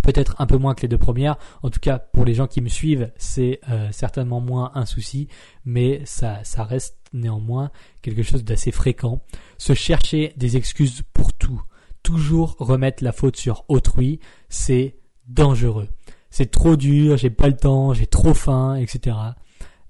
peut-être 0.03 0.35
un 0.37 0.45
peu 0.45 0.57
moins 0.57 0.75
que 0.75 0.81
les 0.81 0.89
deux 0.89 0.97
premières. 0.97 1.37
En 1.63 1.69
tout 1.69 1.79
cas, 1.79 1.97
pour 1.97 2.25
les 2.25 2.33
gens 2.33 2.45
qui 2.45 2.59
me 2.59 2.67
suivent, 2.67 3.09
c'est 3.15 3.61
euh, 3.69 3.89
certainement 3.93 4.41
moins 4.41 4.73
un 4.75 4.85
souci, 4.85 5.29
mais 5.63 6.01
ça, 6.03 6.41
reste 6.57 6.97
néanmoins 7.13 7.71
quelque 8.01 8.21
chose 8.21 8.43
d'assez 8.43 8.73
fréquent. 8.73 9.21
Se 9.57 9.73
chercher 9.73 10.33
des 10.35 10.57
excuses 10.57 11.03
pour 11.13 11.31
tout, 11.31 11.61
toujours 12.03 12.57
remettre 12.59 13.01
la 13.01 13.13
faute 13.13 13.37
sur 13.37 13.63
autrui, 13.69 14.19
c'est 14.49 14.97
dangereux. 15.25 15.87
C'est 16.31 16.51
trop 16.51 16.75
dur, 16.75 17.15
j'ai 17.15 17.29
pas 17.29 17.47
le 17.47 17.55
temps, 17.55 17.93
j'ai 17.93 18.07
trop 18.07 18.33
faim, 18.33 18.75
etc. 18.75 19.15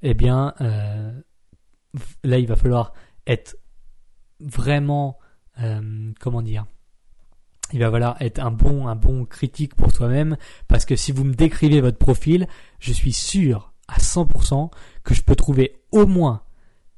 Eh 0.03 0.13
bien, 0.13 0.53
euh, 0.61 1.11
là, 2.23 2.37
il 2.37 2.45
va 2.45 2.55
falloir 2.55 2.93
être 3.25 3.57
vraiment, 4.39 5.17
euh, 5.61 6.11
comment 6.19 6.41
dire, 6.41 6.65
il 7.73 7.79
va 7.79 7.91
falloir 7.91 8.21
être 8.21 8.39
un 8.39 8.51
bon, 8.51 8.87
un 8.87 8.95
bon 8.95 9.25
critique 9.25 9.75
pour 9.75 9.91
soi-même, 9.91 10.37
parce 10.67 10.85
que 10.85 10.95
si 10.95 11.11
vous 11.11 11.23
me 11.23 11.33
décrivez 11.33 11.81
votre 11.81 11.97
profil, 11.97 12.47
je 12.79 12.93
suis 12.93 13.13
sûr 13.13 13.73
à 13.87 13.97
100% 13.97 14.69
que 15.03 15.13
je 15.13 15.21
peux 15.21 15.35
trouver 15.35 15.75
au 15.91 16.05
moins 16.05 16.43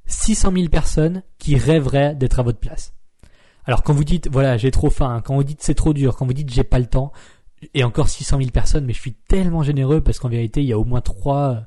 600 0.05 0.51
000 0.53 0.69
personnes 0.69 1.23
qui 1.37 1.55
rêveraient 1.55 2.15
d'être 2.15 2.39
à 2.39 2.43
votre 2.43 2.59
place. 2.59 2.93
Alors 3.65 3.83
quand 3.83 3.93
vous 3.93 4.03
dites 4.03 4.27
voilà 4.31 4.57
j'ai 4.57 4.71
trop 4.71 4.89
faim, 4.89 5.21
quand 5.23 5.35
vous 5.35 5.43
dites 5.43 5.61
c'est 5.61 5.75
trop 5.75 5.93
dur, 5.93 6.15
quand 6.15 6.25
vous 6.25 6.33
dites 6.33 6.51
j'ai 6.51 6.63
pas 6.63 6.79
le 6.79 6.87
temps, 6.87 7.11
et 7.73 7.83
encore 7.83 8.09
600 8.09 8.37
000 8.37 8.49
personnes, 8.49 8.85
mais 8.85 8.93
je 8.93 9.01
suis 9.01 9.13
tellement 9.13 9.63
généreux 9.63 10.01
parce 10.01 10.19
qu'en 10.19 10.29
vérité 10.29 10.61
il 10.61 10.67
y 10.67 10.73
a 10.73 10.79
au 10.79 10.85
moins 10.85 11.01
3, 11.01 11.63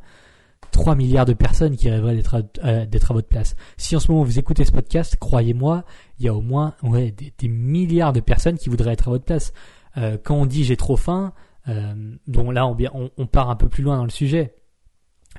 3 0.72 0.94
milliards 0.96 1.26
de 1.26 1.34
personnes 1.34 1.76
qui 1.76 1.88
rêveraient 1.88 2.16
d'être 2.16 2.34
à, 2.34 2.42
euh, 2.64 2.86
d'être 2.86 3.10
à 3.12 3.14
votre 3.14 3.28
place. 3.28 3.54
Si 3.76 3.94
en 3.94 4.00
ce 4.00 4.10
moment 4.10 4.24
vous 4.24 4.38
écoutez 4.38 4.64
ce 4.64 4.72
podcast, 4.72 5.16
croyez-moi, 5.16 5.84
il 6.18 6.26
y 6.26 6.28
a 6.28 6.34
au 6.34 6.40
moins 6.40 6.74
des, 6.82 7.48
milliards 7.48 8.12
de 8.12 8.20
personnes 8.20 8.56
qui 8.56 8.68
voudraient 8.68 8.92
être 8.92 9.08
à 9.08 9.10
votre 9.10 9.24
place. 9.24 9.52
Euh, 9.96 10.16
quand 10.22 10.34
on 10.34 10.46
dit 10.46 10.64
j'ai 10.64 10.76
trop 10.76 10.96
faim, 10.96 11.32
euh, 11.68 11.94
donc 12.26 12.52
là 12.52 12.66
on, 12.66 13.26
part 13.26 13.50
un 13.50 13.56
peu 13.56 13.68
plus 13.68 13.82
loin 13.82 13.96
dans 13.96 14.04
le 14.04 14.10
sujet. 14.10 14.54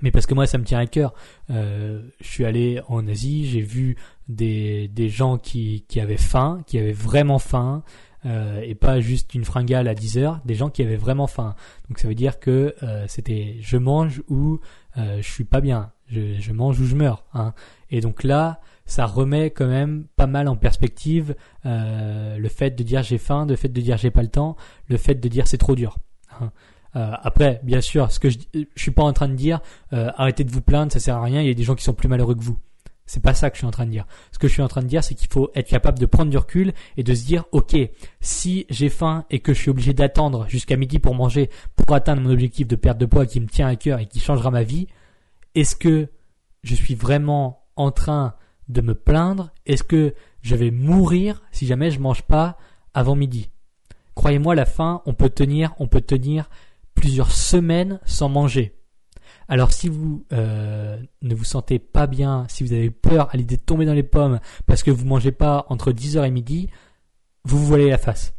Mais 0.02 0.12
parce 0.12 0.26
que 0.26 0.34
moi 0.34 0.46
ça 0.46 0.58
me 0.58 0.64
tient 0.64 0.80
à 0.80 0.86
cœur. 0.86 1.14
Euh, 1.50 2.02
je 2.22 2.28
suis 2.28 2.46
allé 2.46 2.82
en 2.88 3.08
Asie, 3.08 3.46
j'ai 3.48 3.62
vu 3.62 3.98
des, 4.28 4.88
des 4.88 5.10
gens 5.10 5.38
qui, 5.38 5.86
qui 5.88 6.00
avaient 6.00 6.18
faim, 6.18 6.62
qui 6.66 6.78
avaient 6.78 6.92
vraiment 6.94 7.40
faim, 7.40 7.84
et 8.26 8.74
pas 8.74 9.02
juste 9.02 9.36
une 9.36 9.44
fringale 9.44 9.86
à 9.90 9.94
10 9.94 10.18
heures, 10.18 10.40
des 10.46 10.56
gens 10.56 10.70
qui 10.70 10.82
avaient 10.82 10.96
vraiment 10.96 11.28
faim. 11.28 11.56
Donc 11.90 12.00
ça 12.00 12.08
veut 12.08 12.16
dire 12.16 12.40
que 12.40 12.74
c'était 13.08 13.58
je 13.60 13.76
mange 13.76 14.24
ou 14.30 14.62
euh, 14.98 15.22
je 15.22 15.30
suis 15.30 15.44
pas 15.44 15.62
bien, 15.62 15.92
je, 16.08 16.52
mange 16.52 16.80
ou 16.80 16.86
je 16.86 16.96
meurs. 16.96 17.26
Hein. 17.34 17.54
Et 17.90 18.02
donc 18.02 18.24
là, 18.24 18.60
ça 18.86 19.06
remet 19.06 19.52
quand 19.52 19.68
même 19.68 20.06
pas 20.16 20.28
mal 20.28 20.48
en 20.48 20.56
perspective 20.56 21.36
euh, 21.66 22.38
le 22.38 22.50
fait 22.50 22.72
de 22.72 22.84
dire 22.84 23.04
j'ai 23.04 23.18
faim, 23.18 23.46
le 23.46 23.56
fait 23.56 23.70
de 23.70 23.82
dire 23.82 23.98
j'ai 23.98 24.12
pas 24.12 24.22
le 24.22 24.28
temps, 24.28 24.56
le 24.88 24.98
fait 24.98 25.16
de 25.16 25.28
dire 25.28 25.48
c'est 25.48 25.58
trop 25.58 25.76
dur. 25.76 25.98
Hein. 26.40 26.52
Euh, 26.96 27.12
après, 27.24 27.60
bien 27.64 27.82
sûr, 27.82 28.12
ce 28.12 28.20
que 28.20 28.30
je, 28.30 28.38
je 28.54 28.82
suis 28.82 28.92
pas 28.92 29.04
en 29.04 29.14
train 29.14 29.28
de 29.28 29.36
dire 29.36 29.62
euh, 29.94 30.12
arrêtez 30.16 30.44
de 30.44 30.52
vous 30.52 30.62
plaindre, 30.62 30.92
ça 30.92 31.00
sert 31.00 31.18
à 31.18 31.24
rien. 31.24 31.42
Il 31.42 31.48
y 31.48 31.52
a 31.52 31.54
des 31.54 31.64
gens 31.64 31.76
qui 31.76 31.84
sont 31.84 31.94
plus 31.94 32.08
malheureux 32.08 32.36
que 32.36 32.44
vous. 32.44 32.58
C'est 33.06 33.22
pas 33.22 33.34
ça 33.34 33.50
que 33.50 33.56
je 33.56 33.60
suis 33.60 33.68
en 33.68 33.72
train 33.72 33.86
de 33.86 33.92
dire. 33.92 34.06
Ce 34.32 34.40
que 34.40 34.48
je 34.48 34.54
suis 34.54 34.62
en 34.62 34.68
train 34.68 34.82
de 34.82 34.88
dire, 34.88 35.04
c'est 35.04 35.16
qu'il 35.16 35.30
faut 35.30 35.52
être 35.56 35.68
capable 35.68 36.00
de 36.00 36.06
prendre 36.06 36.32
du 36.32 36.38
recul 36.38 36.74
et 36.96 37.04
de 37.04 37.14
se 37.14 37.26
dire, 37.26 37.46
ok, 37.52 37.76
si 38.22 38.66
j'ai 38.70 38.90
faim 38.90 39.26
et 39.30 39.40
que 39.40 39.54
je 39.54 39.60
suis 39.60 39.70
obligé 39.70 39.94
d'attendre 39.94 40.48
jusqu'à 40.48 40.78
midi 40.78 41.00
pour 41.00 41.14
manger, 41.14 41.50
pour 41.76 41.94
atteindre 41.96 42.22
mon 42.22 42.32
objectif 42.32 42.68
de 42.68 42.76
perte 42.76 42.98
de 42.98 43.06
poids 43.06 43.26
qui 43.26 43.40
me 43.40 43.48
tient 43.48 43.68
à 43.68 43.76
cœur 43.76 44.00
et 44.00 44.06
qui 44.06 44.20
changera 44.20 44.52
ma 44.52 44.64
vie, 44.64 44.88
est-ce 45.56 45.76
que 45.76 46.10
je 46.64 46.76
suis 46.76 46.96
vraiment 46.96 47.66
en 47.76 47.92
train 47.92 48.36
de 48.70 48.82
me 48.82 48.96
plaindre? 48.96 49.52
Est-ce 49.66 49.84
que 49.84 50.14
je 50.42 50.56
vais 50.56 50.72
mourir 50.72 51.44
si 51.52 51.68
jamais 51.68 51.92
je 51.92 52.00
mange 52.00 52.24
pas 52.24 52.58
avant 52.94 53.16
midi? 53.16 53.50
Croyez-moi, 54.16 54.56
la 54.56 54.66
faim, 54.66 55.02
on 55.06 55.14
peut 55.14 55.30
tenir, 55.30 55.74
on 55.80 55.88
peut 55.88 56.02
tenir 56.02 56.50
plusieurs 56.96 57.32
semaines 57.32 58.00
sans 58.06 58.30
manger. 58.30 58.76
Alors 59.48 59.72
si 59.72 59.90
vous 59.90 60.26
euh, 60.34 60.98
ne 61.22 61.36
vous 61.36 61.44
sentez 61.44 61.80
pas 61.80 62.08
bien, 62.08 62.46
si 62.50 62.64
vous 62.64 62.74
avez 62.74 62.90
peur 62.90 63.30
à 63.32 63.38
l'idée 63.38 63.58
de 63.58 63.62
tomber 63.62 63.86
dans 63.86 63.94
les 63.94 64.04
pommes 64.04 64.40
parce 64.66 64.84
que 64.84 64.92
vous 64.92 65.06
mangez 65.06 65.32
pas 65.32 65.66
entre 65.70 65.92
10h 65.92 66.26
et 66.26 66.32
midi, 66.32 66.70
vous 67.44 67.58
vous 67.60 67.66
voilez 67.66 67.90
la 67.90 67.98
face. 67.98 68.34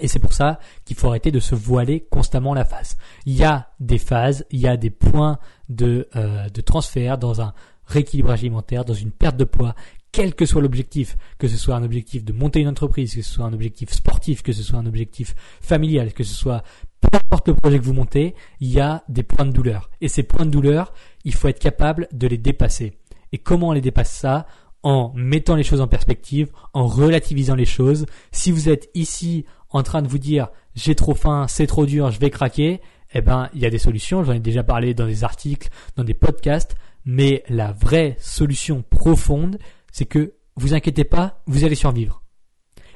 Et 0.00 0.08
c'est 0.08 0.18
pour 0.18 0.32
ça 0.32 0.58
qu'il 0.84 0.96
faut 0.96 1.08
arrêter 1.08 1.30
de 1.30 1.40
se 1.40 1.54
voiler 1.54 2.06
constamment 2.10 2.54
la 2.54 2.64
face. 2.64 2.96
Il 3.26 3.34
y 3.34 3.44
a 3.44 3.70
des 3.80 3.98
phases, 3.98 4.44
il 4.50 4.60
y 4.60 4.68
a 4.68 4.76
des 4.76 4.90
points 4.90 5.38
de, 5.68 6.08
euh, 6.14 6.48
de 6.48 6.60
transfert 6.60 7.18
dans 7.18 7.40
un 7.40 7.52
rééquilibrage 7.86 8.40
alimentaire, 8.40 8.84
dans 8.84 8.94
une 8.94 9.10
perte 9.10 9.36
de 9.36 9.44
poids, 9.44 9.74
quel 10.12 10.34
que 10.34 10.46
soit 10.46 10.62
l'objectif, 10.62 11.16
que 11.38 11.48
ce 11.48 11.56
soit 11.56 11.76
un 11.76 11.82
objectif 11.82 12.24
de 12.24 12.32
monter 12.32 12.60
une 12.60 12.68
entreprise, 12.68 13.14
que 13.14 13.22
ce 13.22 13.30
soit 13.30 13.44
un 13.44 13.52
objectif 13.52 13.90
sportif, 13.92 14.42
que 14.42 14.52
ce 14.52 14.62
soit 14.62 14.78
un 14.78 14.86
objectif 14.86 15.34
familial, 15.60 16.12
que 16.12 16.24
ce 16.24 16.34
soit 16.34 16.62
peu 17.00 17.16
importe 17.16 17.48
le 17.48 17.54
projet 17.54 17.78
que 17.78 17.84
vous 17.84 17.92
montez, 17.92 18.34
il 18.60 18.68
y 18.68 18.80
a 18.80 19.04
des 19.08 19.22
points 19.22 19.46
de 19.46 19.52
douleur. 19.52 19.90
Et 20.00 20.08
ces 20.08 20.22
points 20.22 20.46
de 20.46 20.50
douleur, 20.50 20.92
il 21.24 21.34
faut 21.34 21.48
être 21.48 21.60
capable 21.60 22.08
de 22.12 22.26
les 22.26 22.38
dépasser. 22.38 22.98
Et 23.32 23.38
comment 23.38 23.68
on 23.68 23.72
les 23.72 23.80
dépasse 23.80 24.12
ça? 24.12 24.46
En 24.82 25.12
mettant 25.14 25.56
les 25.56 25.64
choses 25.64 25.80
en 25.80 25.88
perspective, 25.88 26.50
en 26.72 26.86
relativisant 26.86 27.56
les 27.56 27.64
choses. 27.64 28.06
Si 28.30 28.52
vous 28.52 28.68
êtes 28.68 28.88
ici 28.94 29.44
en 29.70 29.82
train 29.82 30.02
de 30.02 30.08
vous 30.08 30.18
dire 30.18 30.48
j'ai 30.74 30.94
trop 30.94 31.14
faim, 31.14 31.46
c'est 31.48 31.66
trop 31.66 31.84
dur, 31.84 32.10
je 32.10 32.20
vais 32.20 32.30
craquer, 32.30 32.80
eh 33.12 33.20
ben 33.20 33.48
il 33.54 33.60
y 33.60 33.66
a 33.66 33.70
des 33.70 33.78
solutions. 33.78 34.22
J'en 34.22 34.32
ai 34.32 34.40
déjà 34.40 34.62
parlé 34.62 34.94
dans 34.94 35.06
des 35.06 35.24
articles, 35.24 35.68
dans 35.96 36.04
des 36.04 36.14
podcasts. 36.14 36.76
Mais 37.04 37.42
la 37.48 37.72
vraie 37.72 38.16
solution 38.20 38.82
profonde, 38.82 39.58
c'est 39.92 40.06
que 40.06 40.34
vous 40.56 40.74
inquiétez 40.74 41.04
pas, 41.04 41.42
vous 41.46 41.64
allez 41.64 41.74
survivre. 41.74 42.22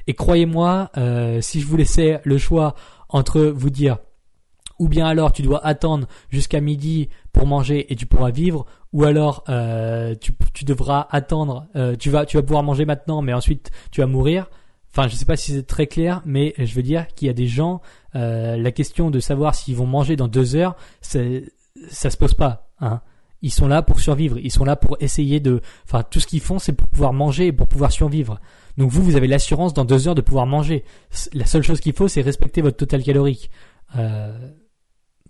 Et 0.07 0.15
croyez-moi, 0.15 0.91
euh, 0.97 1.41
si 1.41 1.61
je 1.61 1.67
vous 1.67 1.77
laissais 1.77 2.21
le 2.25 2.39
choix 2.39 2.75
entre 3.09 3.41
vous 3.43 3.71
dire 3.71 3.99
ou 4.83 4.89
bien 4.89 5.07
alors 5.07 5.31
tu 5.33 5.43
dois 5.43 5.65
attendre 5.65 6.09
jusqu'à 6.29 6.61
midi 6.61 7.09
pour 7.33 7.47
manger 7.47 7.93
et 7.93 7.97
tu 7.97 8.05
pourras 8.05 8.33
vivre, 8.33 8.67
ou 8.93 9.05
alors 9.05 9.45
euh, 9.49 10.17
tu, 10.21 10.33
tu, 10.55 10.65
devras 10.65 11.07
attendre, 11.11 11.69
euh, 11.77 11.95
tu 11.95 12.11
vas 12.11 12.27
tu 12.27 12.37
vas 12.37 12.43
pouvoir 12.43 12.65
manger 12.65 12.85
maintenant, 12.85 13.23
mais 13.23 13.33
ensuite 13.33 13.71
tu 13.93 14.01
vas 14.01 14.09
mourir. 14.09 14.51
Enfin, 14.91 15.07
je 15.07 15.15
sais 15.15 15.25
pas 15.25 15.37
si 15.37 15.53
c'est 15.53 15.63
très 15.63 15.87
clair, 15.87 16.21
mais 16.27 16.53
je 16.59 16.75
veux 16.75 16.83
dire 16.83 17.07
qu'il 17.15 17.27
y 17.27 17.31
a 17.31 17.33
des 17.33 17.47
gens, 17.47 17.81
euh, 18.17 18.57
la 18.57 18.73
question 18.73 19.11
de 19.11 19.21
savoir 19.21 19.55
s'ils 19.55 19.77
vont 19.77 19.87
manger 19.87 20.17
dans 20.17 20.29
deux 20.29 20.57
heures, 20.57 20.77
ça 21.01 22.11
se 22.11 22.17
pose 22.17 22.35
pas. 22.35 22.69
Hein. 22.81 23.01
Ils 23.43 23.51
sont 23.51 23.67
là 23.67 23.83
pour 23.83 24.01
survivre, 24.01 24.39
ils 24.39 24.53
sont 24.53 24.65
là 24.65 24.77
pour 24.77 24.97
essayer 25.01 25.41
de, 25.41 25.61
enfin 25.85 26.03
tout 26.03 26.21
ce 26.21 26.27
qu'ils 26.27 26.41
font, 26.41 26.59
c'est 26.59 26.73
pour 26.73 26.89
pouvoir 26.89 27.13
manger 27.13 27.49
et 27.49 27.53
pour 27.53 27.69
pouvoir 27.69 27.93
survivre. 27.93 28.41
Donc 28.79 28.91
vous, 28.91 29.03
vous 29.03 29.17
avez 29.17 29.27
l'assurance 29.27 29.75
dans 29.75 29.85
deux 29.85 30.09
heures 30.09 30.15
de 30.15 30.21
pouvoir 30.21 30.47
manger. 30.47 30.85
La 31.33 31.47
seule 31.47 31.63
chose 31.63 31.81
qu'il 31.81 31.93
faut, 31.93 32.09
c'est 32.09 32.23
respecter 32.23 32.63
votre 32.63 32.77
total 32.77 33.03
calorique. 33.03 33.51
Euh, 33.97 34.51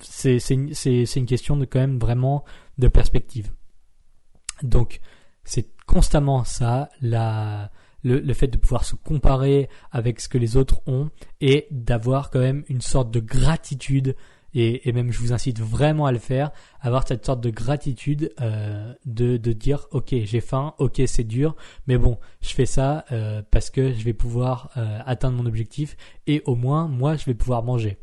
c'est 0.00 0.36
une 0.50 1.26
question 1.26 1.56
de 1.56 1.64
quand 1.64 1.80
même 1.80 1.98
vraiment 1.98 2.44
de 2.78 2.88
perspective. 2.88 3.52
Donc 4.62 5.00
c'est 5.44 5.68
constamment 5.86 6.44
ça, 6.44 6.88
la, 7.00 7.70
le, 8.04 8.34
fait 8.34 8.48
de 8.48 8.56
pouvoir 8.56 8.84
se 8.84 8.94
comparer 8.94 9.68
avec 9.90 10.20
ce 10.20 10.28
que 10.28 10.38
les 10.38 10.56
autres 10.56 10.82
ont 10.86 11.10
et 11.40 11.66
d'avoir 11.70 12.30
quand 12.30 12.40
même 12.40 12.64
une 12.68 12.80
sorte 12.80 13.10
de 13.10 13.20
gratitude 13.20 14.16
et, 14.54 14.88
et, 14.88 14.92
même 14.92 15.12
je 15.12 15.18
vous 15.18 15.32
incite 15.32 15.60
vraiment 15.60 16.06
à 16.06 16.12
le 16.12 16.18
faire, 16.18 16.50
avoir 16.80 17.06
cette 17.06 17.24
sorte 17.24 17.40
de 17.40 17.50
gratitude 17.50 18.32
euh, 18.40 18.92
de, 19.06 19.36
de 19.36 19.52
dire 19.52 19.86
ok 19.90 20.14
j'ai 20.24 20.40
faim, 20.40 20.74
ok 20.78 21.02
c'est 21.06 21.24
dur, 21.24 21.56
mais 21.86 21.98
bon 21.98 22.18
je 22.40 22.50
fais 22.50 22.66
ça 22.66 23.04
euh, 23.12 23.42
parce 23.50 23.70
que 23.70 23.92
je 23.92 24.04
vais 24.04 24.12
pouvoir 24.12 24.70
euh, 24.76 24.98
atteindre 25.06 25.36
mon 25.36 25.46
objectif 25.46 25.96
et 26.26 26.42
au 26.46 26.54
moins 26.54 26.88
moi 26.88 27.16
je 27.16 27.24
vais 27.24 27.34
pouvoir 27.34 27.62
manger. 27.62 27.98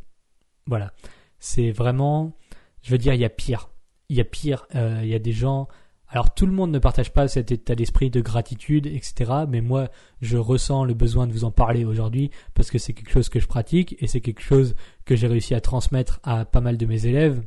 Voilà, 0.66 0.94
c'est 1.40 1.72
vraiment, 1.72 2.34
je 2.82 2.92
veux 2.92 2.98
dire 2.98 3.14
il 3.14 3.22
y 3.22 3.26
a 3.26 3.30
pire, 3.30 3.70
il 4.10 4.18
y 4.18 4.22
a 4.22 4.26
pire, 4.26 4.68
euh, 4.76 5.00
il 5.04 5.10
y 5.10 5.16
a 5.16 5.20
des 5.20 5.34
gens 5.34 5.68
alors 6.10 6.34
tout 6.34 6.48
le 6.48 6.52
monde 6.52 6.72
ne 6.72 6.80
partage 6.80 7.14
pas 7.14 7.28
cet 7.28 7.52
état 7.52 7.76
d'esprit 7.76 8.10
de 8.10 8.20
gratitude, 8.20 8.88
etc. 8.88 9.32
Mais 9.48 9.62
moi, 9.62 9.90
je 10.22 10.38
ressens 10.38 10.84
le 10.84 10.96
besoin 10.96 11.28
de 11.28 11.34
vous 11.34 11.44
en 11.44 11.52
parler 11.52 11.86
aujourd'hui 11.86 12.32
parce 12.56 12.72
que 12.72 12.80
c'est 12.80 12.94
quelque 12.94 13.12
chose 13.12 13.30
que 13.30 13.40
je 13.40 13.48
pratique 13.48 13.96
et 14.00 14.08
c'est 14.08 14.22
quelque 14.22 14.42
chose 14.42 14.76
que 15.06 15.16
j'ai 15.16 15.28
réussi 15.28 15.54
à 15.54 15.62
transmettre 15.62 16.20
à 16.24 16.46
pas 16.46 16.62
mal 16.62 16.78
de 16.78 16.86
mes 16.88 17.06
élèves. 17.06 17.44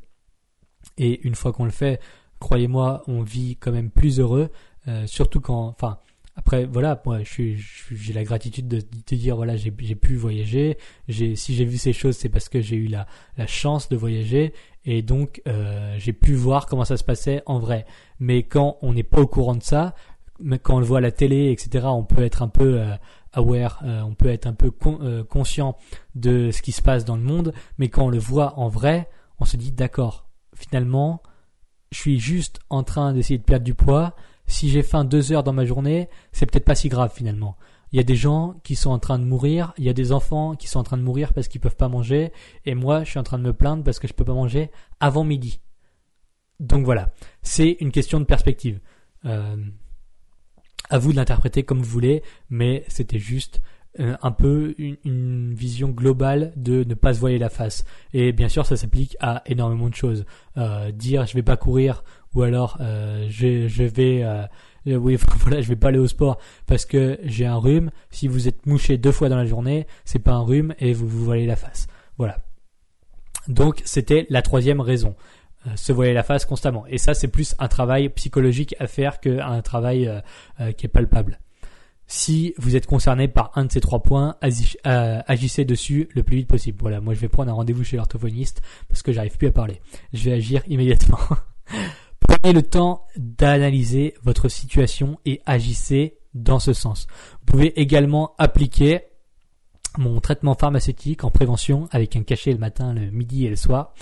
Et 0.96 1.26
une 1.26 1.34
fois 1.34 1.52
qu'on 1.52 1.64
le 1.64 1.70
fait, 1.70 2.00
croyez-moi, 2.38 3.02
on 3.08 3.22
vit 3.22 3.56
quand 3.56 3.72
même 3.72 3.90
plus 3.90 4.20
heureux, 4.20 4.50
euh, 4.86 5.06
surtout 5.06 5.40
quand, 5.40 5.66
enfin, 5.66 5.98
après, 6.34 6.64
voilà, 6.64 7.00
moi, 7.04 7.18
j'ai 7.24 8.12
la 8.14 8.24
gratitude 8.24 8.66
de 8.66 8.80
te 8.80 9.14
dire, 9.14 9.36
voilà, 9.36 9.56
j'ai 9.56 9.70
pu 9.70 10.16
voyager. 10.16 10.78
Si 11.08 11.54
j'ai 11.54 11.64
vu 11.64 11.76
ces 11.76 11.92
choses, 11.92 12.16
c'est 12.16 12.30
parce 12.30 12.48
que 12.48 12.62
j'ai 12.62 12.76
eu 12.76 12.86
la, 12.86 13.06
chance 13.46 13.88
de 13.90 13.96
voyager 13.96 14.54
et 14.84 15.02
donc 15.02 15.42
euh, 15.46 15.94
j'ai 15.98 16.12
pu 16.12 16.34
voir 16.34 16.66
comment 16.66 16.84
ça 16.84 16.96
se 16.96 17.04
passait 17.04 17.42
en 17.46 17.58
vrai. 17.58 17.86
Mais 18.18 18.42
quand 18.42 18.78
on 18.82 18.92
n'est 18.92 19.02
pas 19.02 19.20
au 19.20 19.26
courant 19.26 19.54
de 19.54 19.62
ça, 19.62 19.94
quand 20.62 20.76
on 20.76 20.80
le 20.80 20.84
voit 20.84 20.98
à 20.98 21.02
la 21.02 21.12
télé, 21.12 21.50
etc., 21.52 21.86
on 21.88 22.04
peut 22.04 22.22
être 22.22 22.42
un 22.42 22.48
peu 22.48 22.80
euh, 22.80 22.94
aware, 23.32 23.80
euh, 23.84 24.02
on 24.02 24.14
peut 24.14 24.28
être 24.28 24.46
un 24.46 24.54
peu 24.54 24.70
conscient 25.24 25.76
de 26.14 26.50
ce 26.50 26.62
qui 26.62 26.72
se 26.72 26.82
passe 26.82 27.04
dans 27.04 27.16
le 27.16 27.22
monde. 27.22 27.52
Mais 27.78 27.88
quand 27.88 28.06
on 28.06 28.10
le 28.10 28.18
voit 28.18 28.58
en 28.58 28.68
vrai, 28.68 29.08
on 29.38 29.44
se 29.44 29.56
dit, 29.56 29.70
d'accord, 29.70 30.26
finalement, 30.54 31.22
je 31.92 31.98
suis 31.98 32.18
juste 32.18 32.58
en 32.70 32.82
train 32.82 33.12
d'essayer 33.12 33.38
de 33.38 33.44
perdre 33.44 33.64
du 33.64 33.74
poids 33.74 34.14
si 34.46 34.68
j'ai 34.68 34.82
faim 34.82 35.04
deux 35.04 35.32
heures 35.32 35.44
dans 35.44 35.52
ma 35.52 35.64
journée, 35.64 36.08
c'est 36.32 36.46
peut-être 36.46 36.64
pas 36.64 36.74
si 36.74 36.88
grave 36.88 37.12
finalement. 37.14 37.56
Il 37.92 37.96
y 37.96 38.00
a 38.00 38.04
des 38.04 38.16
gens 38.16 38.54
qui 38.64 38.74
sont 38.74 38.90
en 38.90 38.98
train 38.98 39.18
de 39.18 39.24
mourir, 39.24 39.74
il 39.78 39.84
y 39.84 39.88
a 39.88 39.92
des 39.92 40.12
enfants 40.12 40.54
qui 40.54 40.68
sont 40.68 40.78
en 40.78 40.82
train 40.82 40.96
de 40.96 41.02
mourir 41.02 41.32
parce 41.34 41.48
qu'ils 41.48 41.60
peuvent 41.60 41.76
pas 41.76 41.88
manger, 41.88 42.32
et 42.64 42.74
moi 42.74 43.04
je 43.04 43.10
suis 43.10 43.18
en 43.18 43.22
train 43.22 43.38
de 43.38 43.44
me 43.44 43.52
plaindre 43.52 43.84
parce 43.84 43.98
que 43.98 44.08
je 44.08 44.14
peux 44.14 44.24
pas 44.24 44.34
manger 44.34 44.70
avant 45.00 45.24
midi. 45.24 45.60
Donc 46.60 46.84
voilà, 46.84 47.12
c'est 47.42 47.76
une 47.80 47.90
question 47.90 48.20
de 48.20 48.24
perspective. 48.24 48.80
Euh, 49.24 49.56
à 50.90 50.98
vous 50.98 51.12
de 51.12 51.16
l'interpréter 51.16 51.62
comme 51.62 51.78
vous 51.78 51.90
voulez, 51.90 52.22
mais 52.50 52.84
c'était 52.88 53.18
juste 53.18 53.62
euh, 54.00 54.16
un 54.22 54.30
peu 54.30 54.74
une, 54.78 55.52
vision 55.54 55.90
globale 55.90 56.52
de 56.56 56.82
ne 56.84 56.94
pas 56.94 57.12
se 57.12 57.20
voiler 57.20 57.38
la 57.38 57.50
face. 57.50 57.84
Et 58.14 58.32
bien 58.32 58.48
sûr, 58.48 58.64
ça 58.64 58.76
s'applique 58.76 59.16
à 59.20 59.42
énormément 59.46 59.90
de 59.90 59.94
choses. 59.94 60.24
Euh, 60.56 60.90
dire 60.92 61.26
je 61.26 61.34
vais 61.34 61.42
pas 61.42 61.58
courir 61.58 62.02
ou 62.34 62.42
alors 62.42 62.78
euh, 62.80 63.26
je 63.28 63.84
vais 63.84 64.24
euh, 64.86 64.96
oui 64.96 65.16
voilà 65.40 65.60
je 65.60 65.68
vais 65.68 65.76
pas 65.76 65.88
aller 65.88 65.98
au 65.98 66.08
sport 66.08 66.38
parce 66.66 66.86
que 66.86 67.18
j'ai 67.24 67.46
un 67.46 67.56
rhume. 67.56 67.90
Si 68.10 68.28
vous 68.28 68.48
êtes 68.48 68.66
mouché 68.66 68.98
deux 68.98 69.12
fois 69.12 69.28
dans 69.28 69.36
la 69.36 69.46
journée, 69.46 69.86
c'est 70.04 70.18
pas 70.18 70.32
un 70.32 70.42
rhume 70.42 70.74
et 70.78 70.92
vous 70.92 71.06
vous 71.06 71.24
voilez 71.24 71.46
la 71.46 71.56
face. 71.56 71.86
Voilà. 72.18 72.38
Donc 73.48 73.82
c'était 73.84 74.26
la 74.30 74.42
troisième 74.42 74.80
raison 74.80 75.14
se 75.76 75.92
voiler 75.92 76.12
la 76.12 76.24
face 76.24 76.44
constamment. 76.44 76.86
Et 76.88 76.98
ça, 76.98 77.14
c'est 77.14 77.28
plus 77.28 77.54
un 77.60 77.68
travail 77.68 78.08
psychologique 78.08 78.74
à 78.80 78.88
faire 78.88 79.20
qu'un 79.20 79.62
travail 79.62 80.10
qui 80.76 80.86
est 80.86 80.88
palpable. 80.88 81.38
Si 82.14 82.52
vous 82.58 82.76
êtes 82.76 82.86
concerné 82.86 83.26
par 83.26 83.52
un 83.54 83.64
de 83.64 83.72
ces 83.72 83.80
trois 83.80 84.02
points, 84.02 84.36
euh, 84.86 85.22
agissez 85.26 85.64
dessus 85.64 86.10
le 86.14 86.22
plus 86.22 86.36
vite 86.36 86.46
possible. 86.46 86.76
Voilà, 86.78 87.00
moi 87.00 87.14
je 87.14 87.20
vais 87.20 87.28
prendre 87.28 87.50
un 87.50 87.54
rendez-vous 87.54 87.84
chez 87.84 87.96
l'orthophoniste 87.96 88.60
parce 88.86 89.02
que 89.02 89.12
j'arrive 89.12 89.38
plus 89.38 89.48
à 89.48 89.50
parler. 89.50 89.80
Je 90.12 90.28
vais 90.28 90.36
agir 90.36 90.62
immédiatement. 90.68 91.18
Prenez 92.42 92.54
le 92.54 92.62
temps 92.62 93.06
d'analyser 93.16 94.14
votre 94.24 94.48
situation 94.48 95.20
et 95.24 95.40
agissez 95.46 96.18
dans 96.34 96.58
ce 96.58 96.72
sens. 96.72 97.06
Vous 97.38 97.52
pouvez 97.52 97.80
également 97.80 98.34
appliquer 98.36 99.02
mon 99.96 100.20
traitement 100.20 100.56
pharmaceutique 100.56 101.22
en 101.22 101.30
prévention 101.30 101.86
avec 101.92 102.16
un 102.16 102.24
cachet 102.24 102.50
le 102.50 102.58
matin, 102.58 102.94
le 102.94 103.12
midi 103.12 103.46
et 103.46 103.48
le 103.48 103.54
soir. 103.54 103.94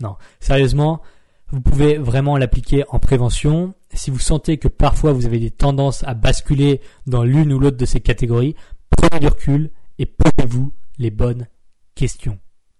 Non, 0.00 0.16
sérieusement, 0.40 1.00
vous 1.48 1.62
pouvez 1.62 1.96
vraiment 1.96 2.36
l'appliquer 2.36 2.84
en 2.90 2.98
prévention. 2.98 3.72
Si 3.94 4.10
vous 4.10 4.18
sentez 4.18 4.58
que 4.58 4.68
parfois 4.68 5.14
vous 5.14 5.24
avez 5.24 5.38
des 5.38 5.50
tendances 5.50 6.04
à 6.04 6.12
basculer 6.12 6.82
dans 7.06 7.24
l'une 7.24 7.50
ou 7.50 7.58
l'autre 7.58 7.78
de 7.78 7.86
ces 7.86 8.00
catégories, 8.00 8.56
prenez 8.90 9.20
du 9.20 9.28
recul 9.28 9.70
et 9.98 10.04
posez-vous 10.04 10.70
les 10.98 11.10
bonnes 11.10 11.46
questions. 11.94 12.38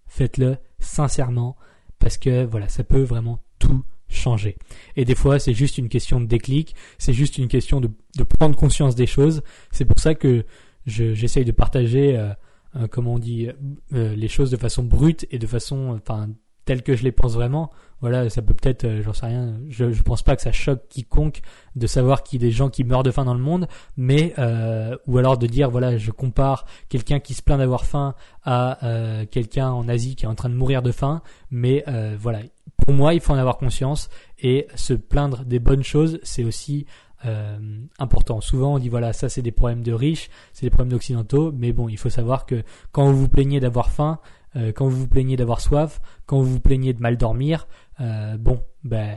Faites-le 0.09 0.59
sincèrement 0.79 1.57
parce 1.99 2.19
que 2.19 2.45
voilà, 2.45 2.69
ça 2.69 2.85
peut 2.85 3.03
vraiment 3.03 3.39
tout 3.59 3.83
changer. 4.17 4.57
Et 4.97 5.05
des 5.05 5.15
fois, 5.15 5.39
c'est 5.39 5.55
juste 5.55 5.79
une 5.79 5.89
question 5.89 6.21
de 6.21 6.27
déclic, 6.27 6.75
c'est 6.99 7.13
juste 7.13 7.39
une 7.39 7.49
question 7.49 7.81
de, 7.81 7.91
prendre 8.39 8.57
conscience 8.57 8.95
des 8.95 9.07
choses. 9.07 9.43
C'est 9.71 9.85
pour 9.85 9.99
ça 9.99 10.15
que 10.15 10.45
j'essaye 10.87 11.45
de 11.45 11.53
partager, 11.53 12.17
euh, 12.17 12.33
euh, 12.77 12.87
comment 12.89 13.15
on 13.15 13.19
dit, 13.19 13.49
euh, 13.93 14.15
les 14.15 14.29
choses 14.29 14.51
de 14.51 14.57
façon 14.57 14.83
brute 14.83 15.27
et 15.31 15.39
de 15.39 15.47
façon, 15.47 15.99
enfin, 16.01 16.29
telle 16.67 16.83
que 16.83 16.95
je 16.95 17.03
les 17.05 17.13
pense 17.13 17.33
vraiment 17.33 17.71
voilà, 18.01 18.29
ça 18.29 18.43
peut 18.43 18.53
peut-être, 18.53 18.85
euh, 18.85 19.03
j'en 19.03 19.15
sais 19.15 19.27
rien, 19.27 19.55
je, 19.69 19.91
je 19.91 20.03
pense 20.03 20.23
pas 20.23 20.37
que 20.37 20.43
ça 20.43 20.53
choque 20.53 20.87
quiconque 20.89 21.41
de 21.77 21.87
savoir 21.87 22.23
qu'il 22.23 22.43
y 22.43 22.45
a 22.45 22.49
des 22.49 22.53
gens 22.53 22.69
qui 22.69 22.85
meurent 22.85 23.03
de 23.03 23.11
faim 23.11 23.25
dans 23.25 23.35
le 23.35 23.41
monde, 23.41 23.69
mais 23.97 24.35
euh, 24.39 24.97
ou 25.07 25.17
alors 25.17 25.39
de 25.39 25.47
dire 25.47 25.71
voilà, 25.71 25.97
je 25.97 26.11
compare 26.11 26.67
quelqu'un 26.91 27.21
qui 27.21 27.33
se 27.33 27.43
plaint 27.43 27.59
d'avoir 27.59 27.87
faim 27.87 28.15
à 28.45 28.85
euh, 28.85 29.25
quelqu'un 29.25 29.71
en 29.71 29.89
Asie 29.89 30.15
qui 30.15 30.27
est 30.27 30.29
en 30.29 30.35
train 30.35 30.51
de 30.51 30.55
mourir 30.55 30.83
de 30.83 30.93
faim, 30.93 31.23
mais 31.51 31.85
euh, 31.89 32.17
voilà, 32.21 32.41
pour 32.77 32.93
moi, 32.93 33.15
il 33.15 33.21
faut 33.21 33.33
en 33.33 33.39
avoir 33.39 33.57
conscience 33.57 34.11
et 34.39 34.67
se 34.75 34.93
plaindre 34.93 35.45
des 35.45 35.59
bonnes 35.59 35.83
choses, 35.83 36.21
c'est 36.23 36.45
aussi 36.45 36.87
euh, 37.25 37.59
important. 37.99 38.43
Souvent, 38.43 38.75
on 38.75 38.79
dit 38.79 38.91
voilà, 38.91 39.15
ça 39.15 39.31
c'est 39.31 39.43
des 39.43 39.53
problèmes 39.53 39.83
de 39.83 39.93
riches, 39.93 40.29
c'est 40.53 40.67
des 40.67 40.71
problèmes 40.71 40.91
d'occidentaux, 40.91 41.51
mais 41.51 41.73
bon, 41.73 41.89
il 41.89 41.97
faut 41.97 42.11
savoir 42.11 42.45
que 42.45 42.63
quand 42.93 43.11
vous 43.11 43.23
vous 43.23 43.29
plaignez 43.29 43.59
d'avoir 43.59 43.91
faim, 43.91 44.19
euh, 44.57 44.73
quand 44.73 44.89
vous 44.89 44.99
vous 44.99 45.09
plaignez 45.09 45.37
d'avoir 45.37 45.61
soif, 45.61 46.01
quand 46.27 46.39
vous 46.39 46.53
vous 46.55 46.61
plaignez 46.61 46.93
de 46.93 47.01
mal 47.01 47.17
dormir, 47.17 47.67
euh, 48.01 48.37
bon, 48.39 48.63
ben, 48.85 49.17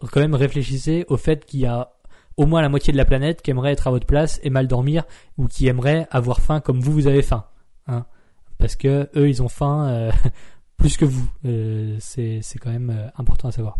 quand 0.00 0.20
même 0.20 0.34
réfléchissez 0.34 1.04
au 1.08 1.16
fait 1.16 1.44
qu'il 1.44 1.60
y 1.60 1.66
a 1.66 1.92
au 2.36 2.46
moins 2.46 2.62
la 2.62 2.68
moitié 2.68 2.92
de 2.92 2.96
la 2.96 3.04
planète 3.04 3.42
qui 3.42 3.50
aimerait 3.50 3.72
être 3.72 3.88
à 3.88 3.90
votre 3.90 4.06
place 4.06 4.40
et 4.42 4.50
mal 4.50 4.68
dormir 4.68 5.04
ou 5.36 5.48
qui 5.48 5.66
aimerait 5.66 6.06
avoir 6.10 6.40
faim 6.40 6.60
comme 6.60 6.80
vous 6.80 6.92
vous 6.92 7.06
avez 7.08 7.22
faim, 7.22 7.46
hein, 7.88 8.06
parce 8.58 8.76
que 8.76 9.10
eux 9.16 9.28
ils 9.28 9.42
ont 9.42 9.48
faim 9.48 9.88
euh, 9.88 10.12
plus 10.76 10.96
que 10.96 11.04
vous. 11.04 11.28
c'est 11.98 12.38
c'est 12.42 12.58
quand 12.58 12.70
même 12.70 13.10
important 13.16 13.48
à 13.48 13.52
savoir. 13.52 13.78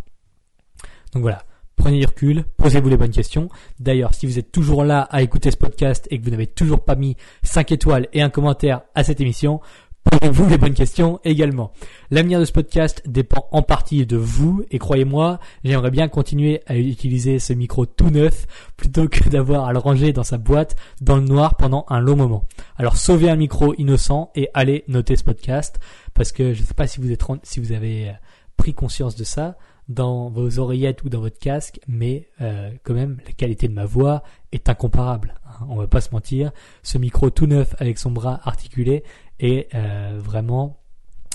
Donc 1.13 1.23
voilà. 1.23 1.45
Prenez 1.79 2.01
du 2.01 2.07
recul, 2.07 2.45
posez-vous 2.57 2.89
les 2.89 2.97
bonnes 2.97 3.13
questions. 3.13 3.49
D'ailleurs, 3.79 4.13
si 4.13 4.27
vous 4.27 4.41
êtes 4.41 4.51
toujours 4.51 4.83
là 4.83 5.03
à 5.03 5.23
écouter 5.23 5.53
ce 5.53 5.57
podcast 5.57 6.09
et 6.11 6.19
que 6.19 6.25
vous 6.25 6.31
n'avez 6.31 6.49
toujours 6.49 6.85
pas 6.85 6.97
mis 6.97 7.17
5 7.45 7.71
étoiles 7.71 8.09
et 8.13 8.21
un 8.21 8.31
commentaire 8.31 8.83
à 8.97 9.05
cette 9.05 9.21
émission, 9.21 9.61
posez-vous 10.11 10.49
les 10.49 10.59
bonnes 10.59 10.75
questions 10.75 11.21
également. 11.25 11.73
L'avenir 12.11 12.41
de 12.41 12.45
ce 12.45 12.53
podcast 12.53 13.03
dépend 13.07 13.49
en 13.53 13.63
partie 13.63 14.07
de 14.07 14.17
vous 14.17 14.65
et 14.71 14.79
croyez-moi, 14.79 15.39
j'aimerais 15.65 15.91
bien 15.91 16.09
continuer 16.09 16.63
à 16.67 16.77
utiliser 16.77 17.39
ce 17.39 17.53
micro 17.53 17.87
tout 17.87 18.11
neuf 18.11 18.47
plutôt 18.77 19.09
que 19.09 19.29
d'avoir 19.31 19.67
à 19.67 19.73
le 19.73 19.79
ranger 19.79 20.13
dans 20.13 20.25
sa 20.25 20.39
boîte 20.39 20.77
dans 21.01 21.17
le 21.17 21.25
noir 21.25 21.57
pendant 21.57 21.85
un 21.89 22.01
long 22.01 22.17
moment. 22.17 22.45
Alors 22.77 22.97
sauvez 22.97 23.31
un 23.31 23.37
micro 23.37 23.75
innocent 23.75 24.31
et 24.35 24.49
allez 24.55 24.85
noter 24.89 25.17
ce 25.17 25.25
podcast 25.25 25.79
parce 26.15 26.33
que 26.33 26.53
je 26.53 26.63
ne 26.63 26.67
sais 26.67 26.75
pas 26.75 26.87
si 26.87 27.01
vous 27.01 27.11
êtes 27.13 27.25
si 27.43 27.61
vous 27.61 27.73
avez 27.73 28.13
pris 28.57 28.75
conscience 28.75 29.17
de 29.17 29.25
ça 29.25 29.57
dans 29.89 30.29
vos 30.29 30.59
oreillettes 30.59 31.03
ou 31.05 31.09
dans 31.09 31.21
votre 31.21 31.39
casque, 31.39 31.81
mais 31.89 32.29
euh, 32.41 32.71
quand 32.83 32.93
même 32.93 33.19
la 33.25 33.33
qualité 33.33 33.69
de 33.69 33.73
ma 33.73 33.87
voix 33.87 34.23
est 34.53 34.69
incomparable. 34.69 35.35
Hein, 35.47 35.67
on 35.69 35.77
va 35.77 35.87
pas 35.87 36.03
se 36.03 36.11
mentir. 36.13 36.53
Ce 36.83 36.99
micro 36.99 37.31
tout 37.31 37.47
neuf 37.47 37.75
avec 37.79 37.99
son 37.99 38.11
bras 38.11 38.41
articulé 38.45 39.03
est 39.39 39.75
euh, 39.75 40.19
vraiment 40.23 40.81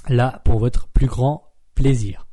là 0.09 0.41
pour 0.45 0.59
votre 0.59 0.87
plus 0.87 1.07
grand 1.07 1.51
plaisir. 1.75 2.27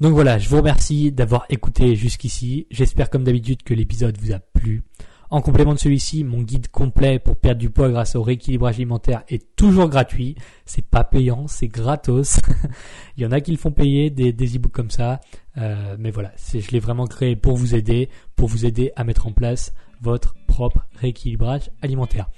Donc 0.00 0.12
voilà, 0.12 0.38
je 0.38 0.48
vous 0.48 0.56
remercie 0.56 1.12
d'avoir 1.12 1.46
écouté 1.48 1.94
jusqu'ici. 1.94 2.66
J'espère 2.70 3.10
comme 3.10 3.24
d'habitude 3.24 3.62
que 3.62 3.74
l'épisode 3.74 4.18
vous 4.18 4.32
a 4.32 4.38
plu. 4.38 4.82
En 5.30 5.40
complément 5.40 5.72
de 5.74 5.78
celui-ci, 5.78 6.22
mon 6.22 6.42
guide 6.42 6.68
complet 6.68 7.18
pour 7.18 7.36
perdre 7.36 7.60
du 7.60 7.70
poids 7.70 7.88
grâce 7.88 8.14
au 8.14 8.22
rééquilibrage 8.22 8.76
alimentaire 8.76 9.24
est 9.28 9.56
toujours 9.56 9.88
gratuit. 9.88 10.36
C'est 10.64 10.86
pas 10.86 11.02
payant, 11.04 11.48
c'est 11.48 11.68
gratos. 11.68 12.38
Il 13.16 13.22
y 13.22 13.26
en 13.26 13.32
a 13.32 13.40
qui 13.40 13.50
le 13.50 13.56
font 13.56 13.72
payer 13.72 14.10
des, 14.10 14.32
des 14.32 14.56
e-books 14.56 14.72
comme 14.72 14.90
ça. 14.90 15.20
Euh, 15.58 15.96
mais 15.98 16.10
voilà, 16.10 16.32
je 16.52 16.70
l'ai 16.70 16.78
vraiment 16.78 17.06
créé 17.06 17.36
pour 17.36 17.56
vous 17.56 17.74
aider, 17.74 18.10
pour 18.36 18.48
vous 18.48 18.66
aider 18.66 18.92
à 18.96 19.04
mettre 19.04 19.26
en 19.26 19.32
place 19.32 19.72
votre 20.00 20.34
propre 20.46 20.86
rééquilibrage 20.96 21.70
alimentaire. 21.82 22.28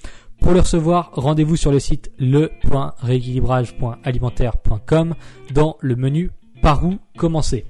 Pour 0.40 0.52
le 0.52 0.60
recevoir, 0.60 1.10
rendez-vous 1.12 1.56
sur 1.56 1.72
le 1.72 1.80
site 1.80 2.12
le.rééquilibrage.alimentaire.com 2.18 5.14
dans 5.52 5.76
le 5.80 5.96
menu 5.96 6.30
Par 6.62 6.84
où 6.84 6.98
commencer 7.16 7.66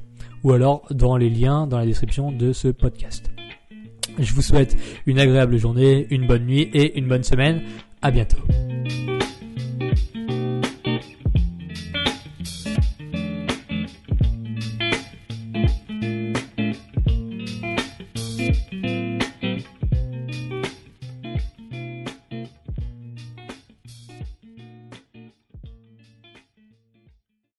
ou 0.47 0.53
alors 0.53 0.87
dans 0.91 1.17
les 1.17 1.29
liens 1.29 1.67
dans 1.67 1.79
la 1.79 1.87
description 1.87 2.31
de 2.31 2.53
ce 2.53 2.69
podcast. 2.69 3.31
Je 4.19 4.33
vous 4.33 4.43
souhaite 4.43 4.77
une 5.07 5.19
agréable 5.19 5.57
journée, 5.57 6.07
une 6.11 6.27
bonne 6.27 6.47
nuit 6.47 6.71
et 6.73 6.99
une 6.99 7.09
bonne 7.09 7.25
semaine. 7.25 7.63
À 8.01 8.11
bientôt. 8.11 8.39